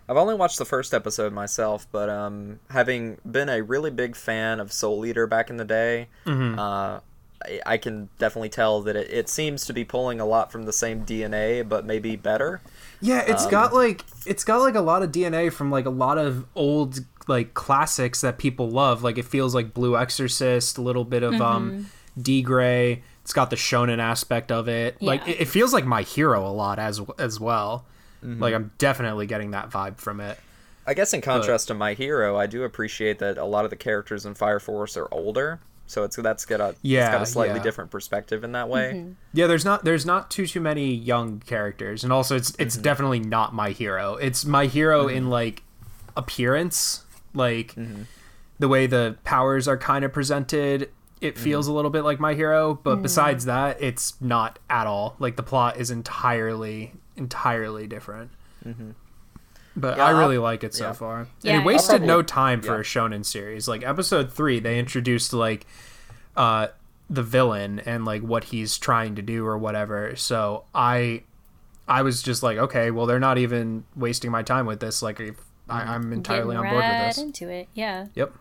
[0.08, 4.60] I've only watched the first episode myself, but um, having been a really big fan
[4.60, 7.00] of Soul Eater back in the day, uh,
[7.44, 10.62] I, I can definitely tell that it, it seems to be pulling a lot from
[10.62, 12.60] the same DNA, but maybe better.
[13.00, 16.18] Yeah, it's got like it's got like a lot of DNA from like a lot
[16.18, 19.02] of old like classics that people love.
[19.02, 21.90] Like it feels like Blue Exorcist, a little bit of um
[22.20, 23.02] D Gray.
[23.26, 25.02] It's got the shonen aspect of it.
[25.02, 27.84] Like it, it feels like My Hero a lot as as well.
[28.24, 28.40] Mm-hmm.
[28.40, 30.38] Like I'm definitely getting that vibe from it.
[30.86, 33.76] I guess in contrast to My Hero, I do appreciate that a lot of the
[33.76, 35.58] characters in Fire Force are older,
[35.88, 37.64] so it's that's got a it's Yeah, got a slightly yeah.
[37.64, 38.92] different perspective in that way.
[38.94, 39.12] Mm-hmm.
[39.32, 42.82] Yeah, there's not there's not too too many young characters, and also it's it's mm-hmm.
[42.82, 44.14] definitely not My Hero.
[44.14, 45.64] It's My Hero in like
[46.16, 47.04] appearance,
[47.34, 47.74] like
[48.60, 50.90] the way the powers are kind of presented.
[51.20, 53.46] It feels a little bit like My Hero, but besides mm.
[53.46, 55.16] that, it's not at all.
[55.18, 58.30] Like the plot is entirely entirely different.
[58.64, 58.90] Mm-hmm.
[59.74, 60.92] But Yeah, I I'll- really like it so yeah.
[60.92, 61.28] far.
[61.42, 62.80] Yeah, and it wasted no time for yeah.
[62.80, 63.66] a shonen series.
[63.66, 65.66] Like episode three, they introduced like
[66.36, 66.68] uh
[67.08, 70.16] the villain and like what he's trying to do or whatever.
[70.16, 71.22] So I
[71.88, 75.02] I was just like, okay, well they're not even wasting my time with this.
[75.02, 75.36] Like if
[75.68, 75.90] I, mm-hmm.
[75.90, 77.24] I'm entirely Getting on board right with this.
[77.24, 77.68] into it.
[77.74, 78.06] Yeah.
[78.14, 78.32] Yep.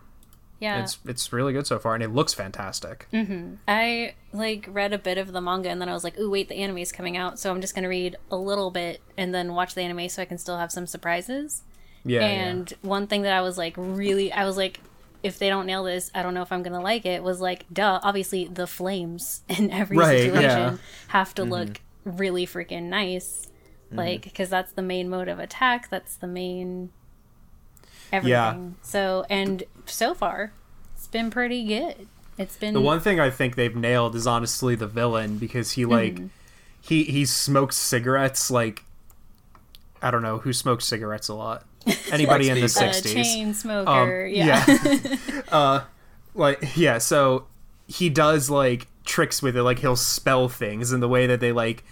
[0.58, 0.82] Yeah.
[0.82, 3.08] It's it's really good so far and it looks fantastic.
[3.12, 3.56] Mm-hmm.
[3.68, 6.48] I like read a bit of the manga and then I was like, "Ooh, wait,
[6.48, 9.54] the anime is coming out, so I'm just gonna read a little bit and then
[9.54, 11.62] watch the anime so I can still have some surprises."
[12.04, 12.24] Yeah.
[12.24, 14.80] and one thing that I was like really, I was like,
[15.24, 17.22] if they don't nail this, I don't know if I'm gonna like it.
[17.22, 18.00] Was like, duh.
[18.02, 20.76] Obviously, the flames in every Right, situation yeah.
[21.08, 21.68] have to look
[22.06, 22.16] mm-hmm.
[22.16, 23.50] really freaking nice,
[23.88, 23.98] mm-hmm.
[23.98, 25.90] like because that's the main mode of attack.
[25.90, 26.90] That's the main
[28.12, 28.76] everything.
[28.82, 30.52] So and so far,
[30.94, 32.06] it's been pretty good.
[32.38, 35.84] It's been The one thing I think they've nailed is honestly the villain because he
[35.86, 36.26] like Mm-hmm.
[36.82, 38.84] he he smokes cigarettes like
[40.02, 41.64] I don't know who smokes cigarettes a lot.
[42.12, 42.88] Anybody in the people.
[42.88, 43.14] a sixties.
[43.14, 44.26] chain smoker.
[44.26, 44.66] Um, yeah.
[45.50, 45.80] uh,
[46.34, 46.98] like yeah.
[46.98, 47.46] So
[47.88, 49.62] he does like tricks with it.
[49.62, 51.84] Like he'll spell things, and the way that they like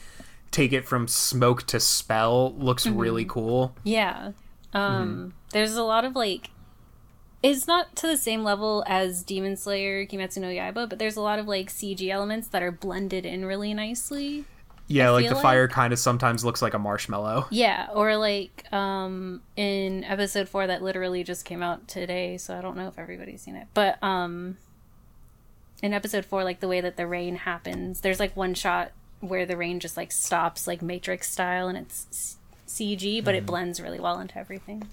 [0.51, 2.99] take it from smoke to spell looks Mm-hmm.
[2.99, 3.75] really cool.
[3.83, 4.33] Yeah.
[4.75, 6.51] Um there's a lot of like
[7.45, 11.21] it's not to the same level as Demon Slayer Kimetsu no Yaiba, but there's a
[11.21, 14.45] lot of like CG elements that are blended in really nicely.
[14.87, 17.47] Yeah, I like the feel fire like- kind of sometimes looks like a marshmallow.
[17.51, 22.61] Yeah, or like um in episode 4 that literally just came out today, so I
[22.63, 23.67] don't know if everybody's seen it.
[23.75, 24.57] But um
[25.83, 29.45] in episode 4 like the way that the rain happens, there's like one shot where
[29.47, 32.37] the rain just like stops like Matrix style and it's
[32.67, 34.89] CG, but it blends really well into everything.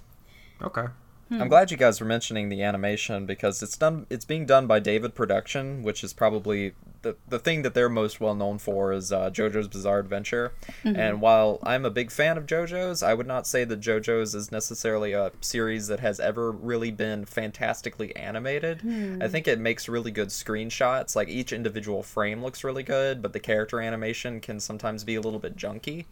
[0.61, 0.85] Okay.
[1.31, 1.47] I'm hmm.
[1.47, 4.05] glad you guys were mentioning the animation because it's done.
[4.09, 6.73] It's being done by David Production, which is probably
[7.03, 10.51] the the thing that they're most well known for is uh, JoJo's Bizarre Adventure.
[10.83, 10.99] Mm-hmm.
[10.99, 14.51] And while I'm a big fan of JoJo's, I would not say that JoJo's is
[14.51, 18.79] necessarily a series that has ever really been fantastically animated.
[18.79, 19.19] I hmm.
[19.27, 21.15] think it makes really good screenshots.
[21.15, 25.21] Like each individual frame looks really good, but the character animation can sometimes be a
[25.21, 26.05] little bit junky.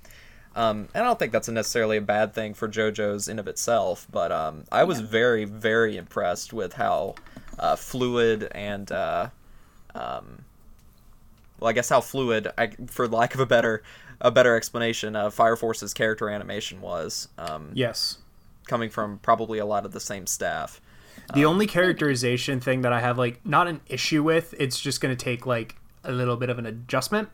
[0.55, 4.07] Um, and I don't think that's necessarily a bad thing for JoJo's in of itself,
[4.11, 7.15] but um, I was very, very impressed with how
[7.59, 9.29] uh, fluid and, uh,
[9.95, 10.43] um,
[11.59, 13.83] well, I guess how fluid, I, for lack of a better,
[14.21, 18.17] a better explanation, uh, Fire Force's character animation was, um, Yes.
[18.67, 20.81] coming from probably a lot of the same staff.
[21.33, 25.15] The only characterization thing that I have like not an issue with, it's just going
[25.15, 27.29] to take like a little bit of an adjustment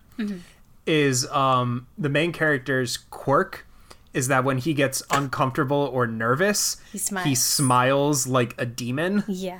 [0.85, 3.65] is um the main character's quirk
[4.13, 7.27] is that when he gets uncomfortable or nervous, He smiles.
[7.27, 9.23] he smiles like a demon.
[9.27, 9.59] Yeah.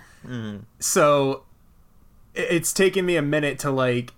[0.80, 1.44] So
[2.34, 4.14] it's taken me a minute to like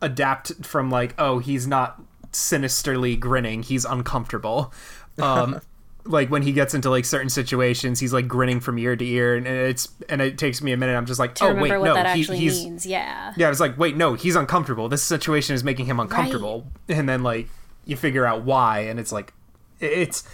[0.00, 2.00] adapt from like oh he's not
[2.32, 4.72] sinisterly grinning he's uncomfortable
[5.20, 5.60] um
[6.04, 9.36] like when he gets into like certain situations he's like grinning from ear to ear
[9.36, 11.94] and it's and it takes me a minute i'm just like To oh wait no
[11.94, 12.84] that he- he's means.
[12.86, 13.32] Yeah.
[13.36, 17.08] yeah i was like wait no he's uncomfortable this situation is making him uncomfortable and
[17.08, 17.48] then like
[17.84, 19.32] you figure out why and it's like
[19.80, 20.24] it's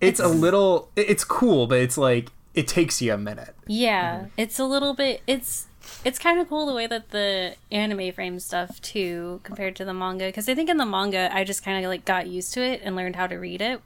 [0.00, 4.26] it's a little it's cool but it's like it takes you a minute Yeah, mm-hmm.
[4.36, 5.22] it's a little bit.
[5.26, 5.66] It's
[6.04, 9.92] it's kind of cool the way that the anime frame stuff too compared to the
[9.92, 12.62] manga because I think in the manga I just kind of like got used to
[12.62, 13.80] it and learned how to read it.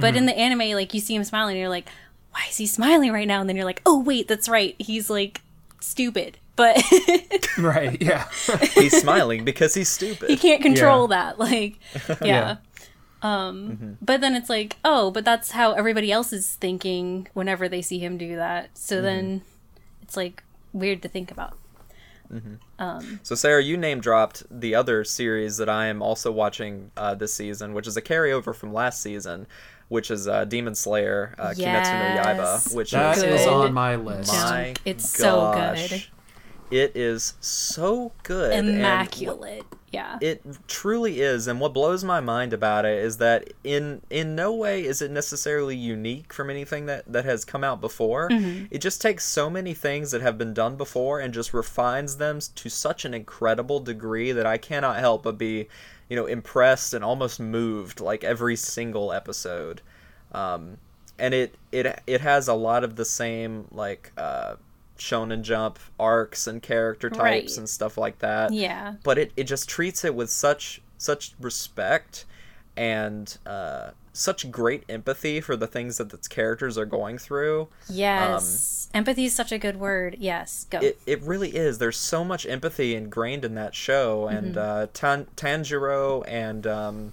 [0.00, 0.26] But in mm-hmm.
[0.26, 1.88] the anime, like you see him smiling, and you're like,
[2.34, 3.40] why is he smiling right now?
[3.40, 5.40] And then you're like, oh wait, that's right, he's like
[5.80, 6.82] stupid, but
[7.58, 8.28] right yeah
[8.74, 10.30] He's smiling because he's stupid.
[10.30, 11.16] he can't control Yeah.
[11.16, 11.38] that.
[11.38, 11.78] Like,
[12.08, 12.16] yeah.
[12.22, 12.56] Yeah.
[13.22, 13.92] Um, mm-hmm.
[14.02, 17.98] but then it's like, oh, but that's how everybody else is thinking whenever they see
[17.98, 18.76] him do that.
[18.76, 19.04] So mm-hmm.
[19.04, 19.42] then
[20.02, 20.42] it's like
[20.72, 21.56] weird to think about.
[22.78, 27.14] Um, so Sarah, you name dropped the other series that I am also watching uh,
[27.14, 29.46] this season, which is a carryover from last season,
[29.88, 32.26] which is uh, Demon Slayer, uh, Kimetsu no Yes.
[32.68, 36.04] Yaiba, which That is is on my list my It's so good.
[36.70, 38.52] It is so good.
[38.52, 39.64] and Immaculate.
[39.92, 40.18] Yeah.
[40.20, 44.52] it truly is, and what blows my mind about it is that in in no
[44.52, 48.28] way is it necessarily unique from anything that that has come out before.
[48.72, 52.40] It just takes so many things that have been done before and just refines them
[52.56, 55.68] to such an incredible degree that I cannot help but be,
[56.14, 59.80] you know, impressed and almost moved like every single episode.
[60.30, 60.78] Um,
[61.18, 64.54] and it it it has a lot of the same like uh,
[64.96, 67.58] Shonen Jump arcs and character types Right.
[67.58, 68.94] and stuff like that yeah.
[69.02, 72.26] but it, it just treats it with such such respect
[72.76, 77.68] and uh, such great empathy for the things that its characters are going through.
[77.88, 78.88] Yes.
[78.94, 80.16] Empathy is such a good word.
[80.20, 80.66] Yes.
[80.70, 80.78] Go.
[80.78, 81.78] It, it really is.
[81.78, 87.12] There's so much empathy ingrained in that show, and uh, Tan- Tanjiro and um,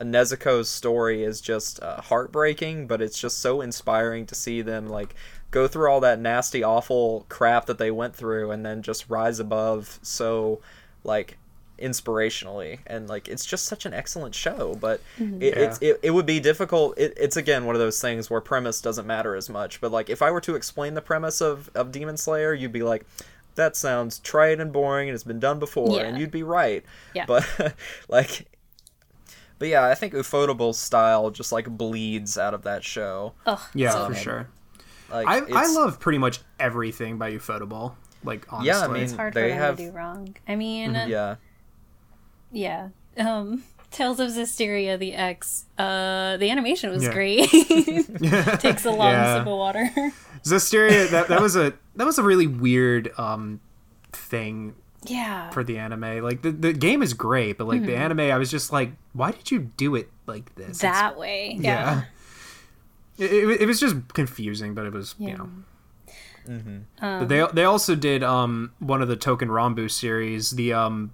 [0.00, 5.14] Nezuko's story is just uh, heartbreaking, but it's just so inspiring to see them like
[5.50, 9.38] go through all that nasty, awful crap that they went through, and then just rise
[9.38, 10.62] above so
[11.04, 11.36] like
[11.80, 15.40] inspirationally and like it's just such an excellent show but mm-hmm.
[15.40, 18.40] it, it's it, it would be difficult it, it's again one of those things where
[18.40, 21.70] premise doesn't matter as much but like if i were to explain the premise of
[21.74, 23.04] of demon slayer you'd be like
[23.54, 26.02] that sounds trite and boring and it's been done before Yeah.
[26.04, 27.24] and you'd be right Yeah.
[27.26, 27.74] but
[28.08, 28.46] like
[29.58, 33.90] but yeah i think ufotable's style just like bleeds out of that show oh, yeah
[33.90, 34.48] so for sure
[35.10, 37.94] Like, I, I love pretty much everything by Ufotable.
[38.22, 40.36] Like honestly, Yeah, I mean, It's hard they for them have- to do wrong.
[40.46, 41.10] I mean, mm-hmm.
[41.10, 41.34] Yeah.
[42.52, 42.88] Yeah.
[43.16, 45.64] Um, Tales of Zestiria, the X.
[45.76, 47.12] Uh, the animation was Yeah.
[47.12, 47.48] great.
[48.60, 49.38] Takes a long Yeah.
[49.38, 49.90] sip of water.
[50.44, 51.08] Zestiria.
[51.10, 53.60] That that was a that was a really weird um
[54.12, 54.74] thing
[55.04, 55.50] yeah.
[55.50, 56.22] for the anime.
[56.22, 59.32] Like the, the game is great, but like the anime, I was just like, why
[59.32, 60.78] did you do it like this?
[60.78, 61.56] It's- that way.
[61.60, 62.02] yeah.
[63.18, 65.28] It, it, it was just confusing, but it was Yeah.
[65.30, 65.50] you know.
[66.48, 71.12] Um, But they they also did um one of the Touken Ranbu series, the um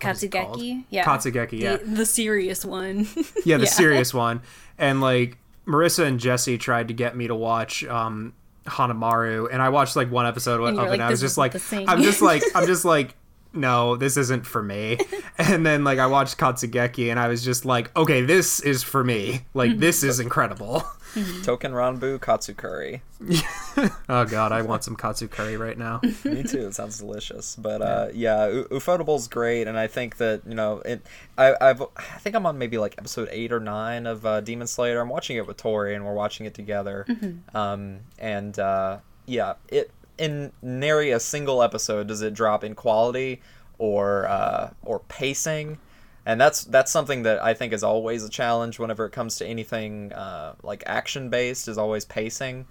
[0.00, 0.84] Katsugeki.
[0.90, 1.04] Yeah.
[1.04, 1.76] Katsugeki, yeah.
[1.76, 3.06] The, the serious one.
[3.44, 3.70] yeah, the Yeah.
[3.70, 4.42] serious one.
[4.78, 8.32] And like Marissa and Jesse tried to get me to watch um
[8.66, 11.38] Hanamaru, and I watched like one episode And of you it, and I was just
[11.38, 13.14] like, isn't the thing." I'm just like, I'm just like,
[13.52, 14.98] no, this isn't for me.
[15.38, 19.02] And then like I watched Katsugeki, and I was just like, okay, this is for
[19.02, 19.46] me.
[19.54, 20.84] Like this is incredible.
[21.14, 23.00] Touken Ranbu Katsukuri.
[24.08, 26.00] oh god, I want some katsu curry right now.
[26.24, 26.66] Me too.
[26.66, 27.56] It sounds delicious.
[27.56, 31.04] But uh, yeah, U- Ufotable's great, and I think that you know it.
[31.38, 34.66] I I've, I think I'm on maybe like episode eight or nine of uh, Demon
[34.66, 35.00] Slayer.
[35.00, 37.06] I'm watching it with Tori, and we're watching it together.
[37.54, 39.90] Um, and uh, yeah, it
[40.20, 43.40] in nary a single episode does it drop in quality
[43.78, 45.78] or uh, or pacing.
[46.26, 49.46] And that's that's something that I think is always a challenge whenever it comes to
[49.46, 51.66] anything uh, like action based.
[51.66, 52.66] Is always pacing.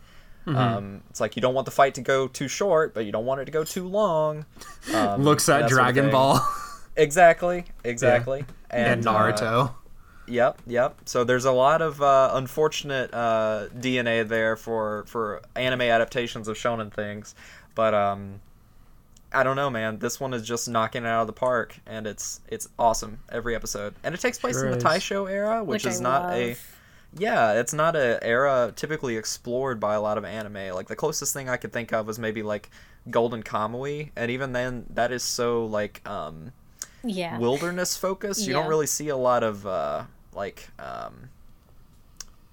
[0.47, 3.25] Um, it's like you don't want the fight to go too short, but you don't
[3.25, 4.45] want it to go too long.
[4.93, 6.09] Um, Looks at that sort of Dragon.
[6.11, 6.41] Ball
[6.95, 8.45] Exactly, exactly.
[8.71, 9.73] and, uh, Naruto.
[10.29, 10.97] Yep, yep.
[11.05, 16.55] So there's a lot of uh, unfortunate uh, DNA there for for anime adaptations of
[16.55, 17.35] shonen things,
[17.75, 18.39] but um,
[19.33, 19.99] I don't know, man.
[19.99, 23.55] This one is just knocking it out of the park, and it's it's awesome every
[23.55, 23.95] episode.
[24.03, 24.83] And it takes place Sure in the is.
[24.83, 26.55] Taisho era, which, Which is I not a
[27.17, 30.75] yeah, it's not a era typically explored by a lot of anime.
[30.75, 32.69] Like the closest thing I could think of was maybe like
[33.09, 36.51] Golden Kamui, and even then, that is so like um,
[37.03, 37.37] yeah.
[37.37, 38.45] wilderness focused.
[38.45, 40.03] You don't really see a lot of uh,
[40.33, 41.29] like um,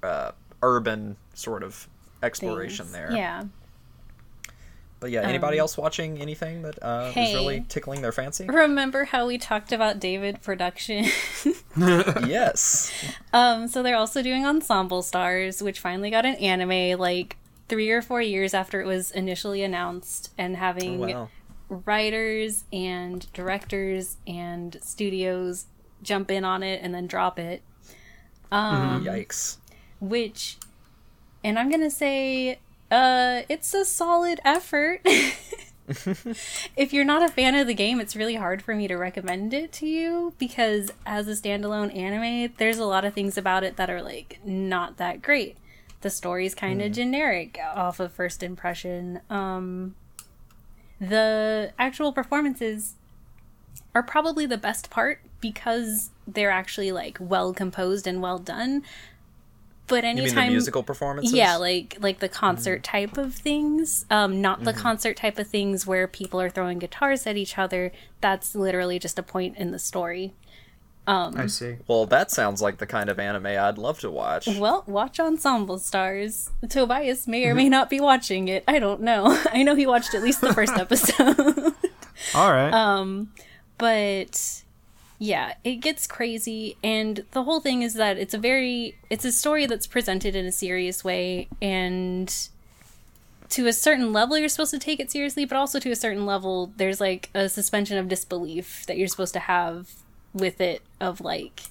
[0.02, 1.88] uh, urban sort of
[2.22, 2.92] exploration things.
[2.94, 3.12] there.
[3.12, 3.44] Yeah.
[4.98, 8.46] But yeah, anybody Um, else watching anything that uh, is really tickling their fancy?
[8.46, 11.04] Remember how we talked about David production?
[11.76, 12.92] yes.
[13.32, 17.36] um, so they're also doing Ensemble Stars, which finally got an anime like
[17.68, 21.28] three or four years after it was initially announced, and having Wow.
[21.68, 25.66] writers and directors and studios
[26.06, 27.60] jump in on it and then drop it.
[28.52, 29.56] Um, Yikes.
[30.00, 30.56] which
[31.42, 32.58] and i'm gonna say
[32.90, 35.00] uh it's a solid effort.
[36.76, 39.54] If you're not a fan of the game it's really hard for me to recommend
[39.54, 43.76] it to you because as a standalone anime there's a lot of things about it
[43.76, 45.56] that are like not that great.
[46.00, 49.20] The story's kind of generic off of first impression.
[49.30, 49.94] Um
[51.00, 52.94] the actual performances
[53.94, 58.82] are probably the best part because they're actually like well composed and well done
[59.88, 61.32] but You mean the anytime musical performances?
[61.32, 65.86] yeah like like the concert type of things um not the concert type of things
[65.86, 67.92] where people are throwing guitars at each other.
[68.20, 70.32] That's literally just a point in the story.
[71.08, 71.76] Um, I see.
[71.86, 74.48] Well, that sounds like the kind of anime I'd love to watch.
[74.48, 76.50] well watch ensemble stars.
[76.68, 78.64] Tobias may or may not be watching it.
[78.66, 79.40] I don't know.
[79.52, 81.74] I know he watched at least the first episode.
[82.34, 82.72] All right.
[82.72, 83.30] Um,
[83.78, 84.64] but
[85.18, 89.32] yeah, it gets crazy and the whole thing is that it's a very it's a
[89.32, 92.48] story that's presented in a serious way and
[93.48, 96.26] to a certain level you're supposed to take it seriously, but also to a certain
[96.26, 99.90] level there's like a suspension of disbelief that you're supposed to have
[100.34, 101.62] with it of like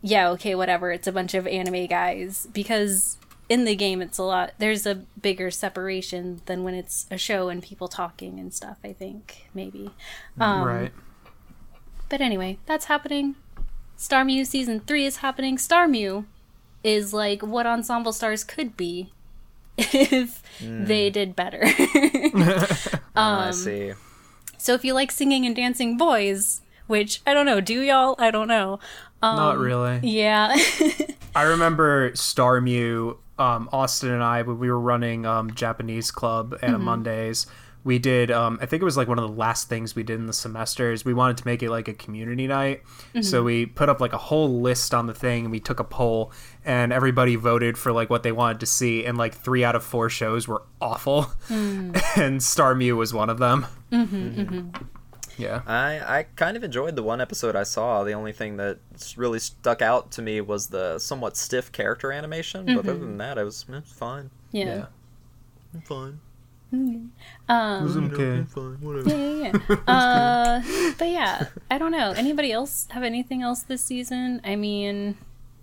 [0.00, 3.18] yeah, okay, whatever, it's a bunch of anime guys because
[3.48, 7.48] in the game it's a lot there's a bigger separation than when it's a show
[7.48, 9.90] and people talking and stuff, I think, maybe.
[10.38, 10.92] Um, right.
[12.08, 13.36] But anyway, that's happening.
[13.98, 15.56] Starmyu season three is happening.
[15.56, 16.24] Starmyu
[16.84, 19.12] is like what Ensemble Stars could be
[19.78, 21.62] if they did better.
[23.16, 23.92] I see.
[24.56, 28.14] so if you like singing and dancing boys, which I don't know, do y'all?
[28.18, 28.78] I don't know.
[29.20, 29.98] Not really.
[30.02, 30.56] Yeah.
[31.34, 36.74] I remember Starmyu, um, Austin and I, when we were running um, Japanese Club and
[36.74, 36.84] Mm-hmm.
[36.84, 37.46] Mondays,
[37.88, 40.20] we did, um, I think it was like one of the last things we did
[40.20, 41.06] in the semesters.
[41.06, 42.82] We wanted to make it like a community night.
[42.84, 43.22] Mm-hmm.
[43.22, 45.84] So we put up like a whole list on the thing and we took a
[45.84, 46.30] poll
[46.66, 49.06] and everybody voted for like what they wanted to see.
[49.06, 51.32] And like three out of four shows were awful.
[51.48, 51.98] Mm.
[52.18, 53.64] and Starmyu was one of them.
[53.90, 54.68] Mm-hmm,
[55.38, 55.62] Yeah.
[55.66, 58.04] I, I kind of enjoyed the one episode I saw.
[58.04, 58.80] The only thing that
[59.16, 62.66] really stuck out to me was the somewhat stiff character animation.
[62.66, 64.28] But other than that, it was, it was fine.
[64.52, 64.84] yeah.
[65.74, 65.80] Yeah.
[65.84, 66.20] Fine.
[66.72, 67.08] Okay.
[67.50, 68.76] I'm fine.
[68.80, 69.08] Whatever.
[69.08, 69.74] Yeah, yeah, yeah.
[69.88, 72.12] uh, but yeah, I don't know.
[72.16, 74.40] Anybody else have anything else this season?
[74.44, 75.16] I mean,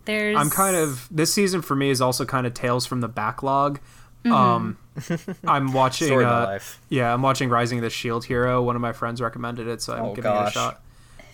[0.06, 0.38] there's.
[0.38, 3.80] I'm kind of this season for me is also kind of tales from the backlog.
[4.26, 4.78] Um,
[5.48, 6.08] I'm watching.
[6.08, 6.80] Story of Uh, life.
[6.90, 8.64] yeah, I'm watching Rising of the Shield Hero.
[8.64, 10.48] One of my friends recommended it, so I'm Oh, giving gosh.
[10.48, 10.82] it a shot.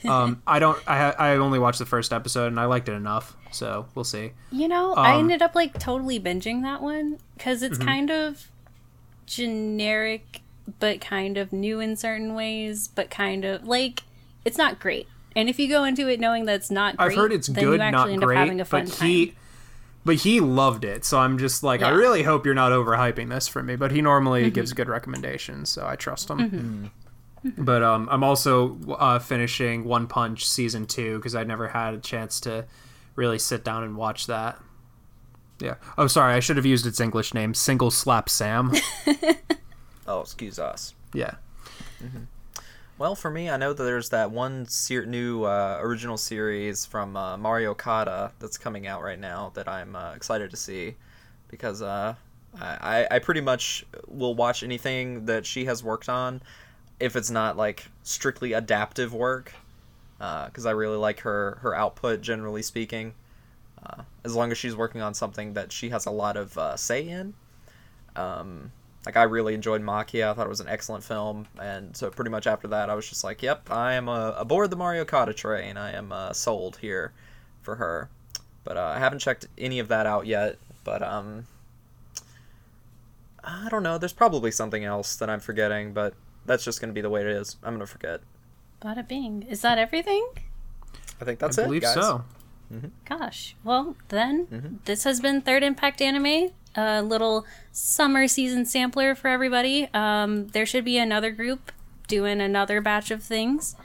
[0.03, 0.77] Um, I don't.
[0.89, 4.31] I I only watched the first episode and I liked it enough, so we'll see.
[4.51, 7.87] You know, I Um, ended up like totally binging that one because it's Mm-hmm.
[7.87, 8.49] kind of
[9.35, 10.41] generic,
[10.79, 14.03] but kind of new in certain ways, but kind of like
[14.45, 15.07] it's not great.
[15.35, 17.79] And if you go into it knowing that it's not great, I've heard it's good,
[17.79, 19.07] not great, having a fun but time.
[19.07, 19.33] he,
[20.03, 21.05] but he loved it.
[21.05, 23.75] So I'm just like, I really hope you're not overhyping this for me.
[23.77, 24.53] But he normally Mm-hmm.
[24.53, 26.91] gives good recommendations, so I trust him.
[27.57, 31.97] But um, I'm also uh, finishing One Punch season two because I never had a
[31.99, 32.65] chance to
[33.15, 34.59] really sit down and watch that.
[35.61, 35.75] Yeah.
[35.97, 36.33] Oh, sorry.
[36.33, 38.71] I should have used its English name, Single Slap Sam.
[40.07, 40.93] Oh, excuse us.
[41.13, 41.35] yeah.
[42.97, 47.15] Well, for me, I know that there's that one ser- new uh, original series from
[47.15, 50.95] uh, Mari Okada that's coming out right now that I'm uh, excited to see
[51.47, 52.15] because uh,
[52.59, 56.41] I, I pretty much will watch anything that she has worked on
[56.99, 59.53] if it's not like strictly adaptive work
[60.19, 63.13] because I really like her her output generally speaking.
[63.91, 66.77] Uh, as long as she's working on something that she has a lot of uh,
[66.77, 67.33] say in.
[68.15, 68.71] Um,
[69.05, 70.29] like I really enjoyed Maquia.
[70.29, 73.09] I thought it was an excellent film, and so pretty much after that, I was
[73.09, 75.75] just like, "Yep, I am uh, aboard the Mari Okada train.
[75.75, 77.11] I am uh, sold here
[77.61, 78.09] for her."
[78.63, 80.59] But uh, I haven't checked any of that out yet.
[80.83, 81.47] But um,
[83.43, 83.97] I don't know.
[83.97, 86.13] There's probably something else that I'm forgetting, but
[86.45, 87.57] that's just gonna be the way it is.
[87.63, 88.21] I'm gonna forget.
[88.81, 89.43] Bada bing.
[89.49, 90.27] Is that everything?
[91.19, 91.93] I think that's I it, believe guys.
[91.95, 92.23] so.
[93.05, 93.55] Gosh.
[93.63, 94.75] Well, then, Mm-hmm.
[94.85, 99.89] this has been Third Impact Anime, a little summer season sampler for everybody.
[99.93, 101.71] Um, there should be another group
[102.07, 103.75] doing another batch of things.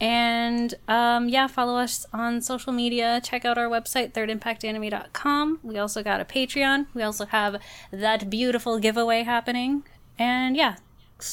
[0.00, 3.20] And um, yeah, follow us on social media.
[3.22, 5.60] Check out our website, thirdimpactanime.com.
[5.62, 6.86] We also got a Patreon.
[6.94, 7.56] We also have
[7.92, 9.84] that beautiful giveaway happening.
[10.18, 10.76] And yeah,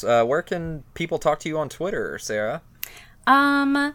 [0.06, 2.62] Uh, where can people talk to you on Twitter, Sarah?
[3.26, 3.94] Um,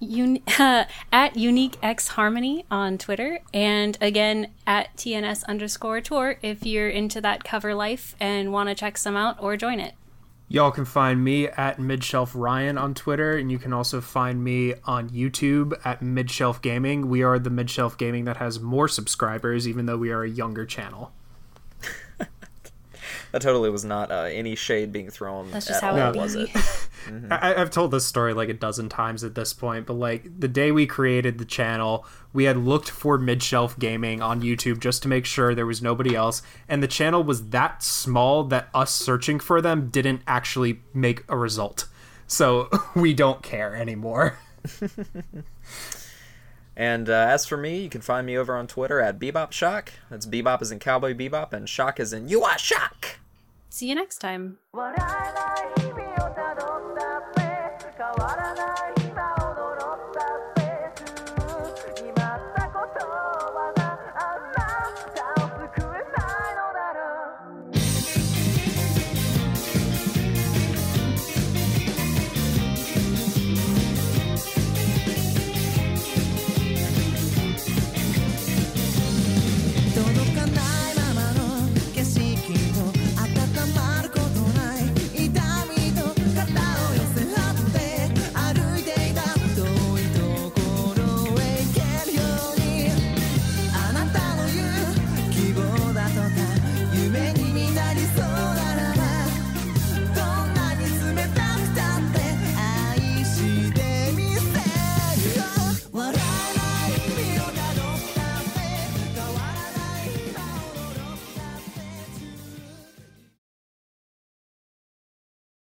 [0.00, 0.40] un-
[1.12, 7.20] at Unique X Harmony on Twitter, and again at TNS underscore tour if you're into
[7.20, 9.94] that cover life and want to check some out or join it.
[10.48, 14.74] Y'all can find me at Midshelf Ryan on Twitter, and you can also find me
[14.84, 17.08] on YouTube at Midshelf Gaming.
[17.08, 20.64] We are the Midshelf Gaming that has more subscribers, even though we are a younger
[20.64, 21.12] channel.
[23.36, 26.16] That totally was not uh, any shade being thrown That's just at how all, it
[26.16, 26.48] was it?
[27.30, 30.48] I- I've told this story like a dozen times at this point, but like the
[30.48, 35.08] day we created the channel, we had looked for Midshelf Gaming on YouTube just to
[35.08, 39.38] make sure there was nobody else, and the channel was that small that us searching
[39.38, 41.88] for them didn't actually make a result.
[42.26, 44.38] So we don't care anymore.
[46.78, 49.92] And uh, as for me, you can find me over on Twitter at Bebop Shock.
[50.10, 53.18] That's Bebop is in Cowboy Bebop, and Shock is in You Are Shock.
[53.76, 54.56] See you next time.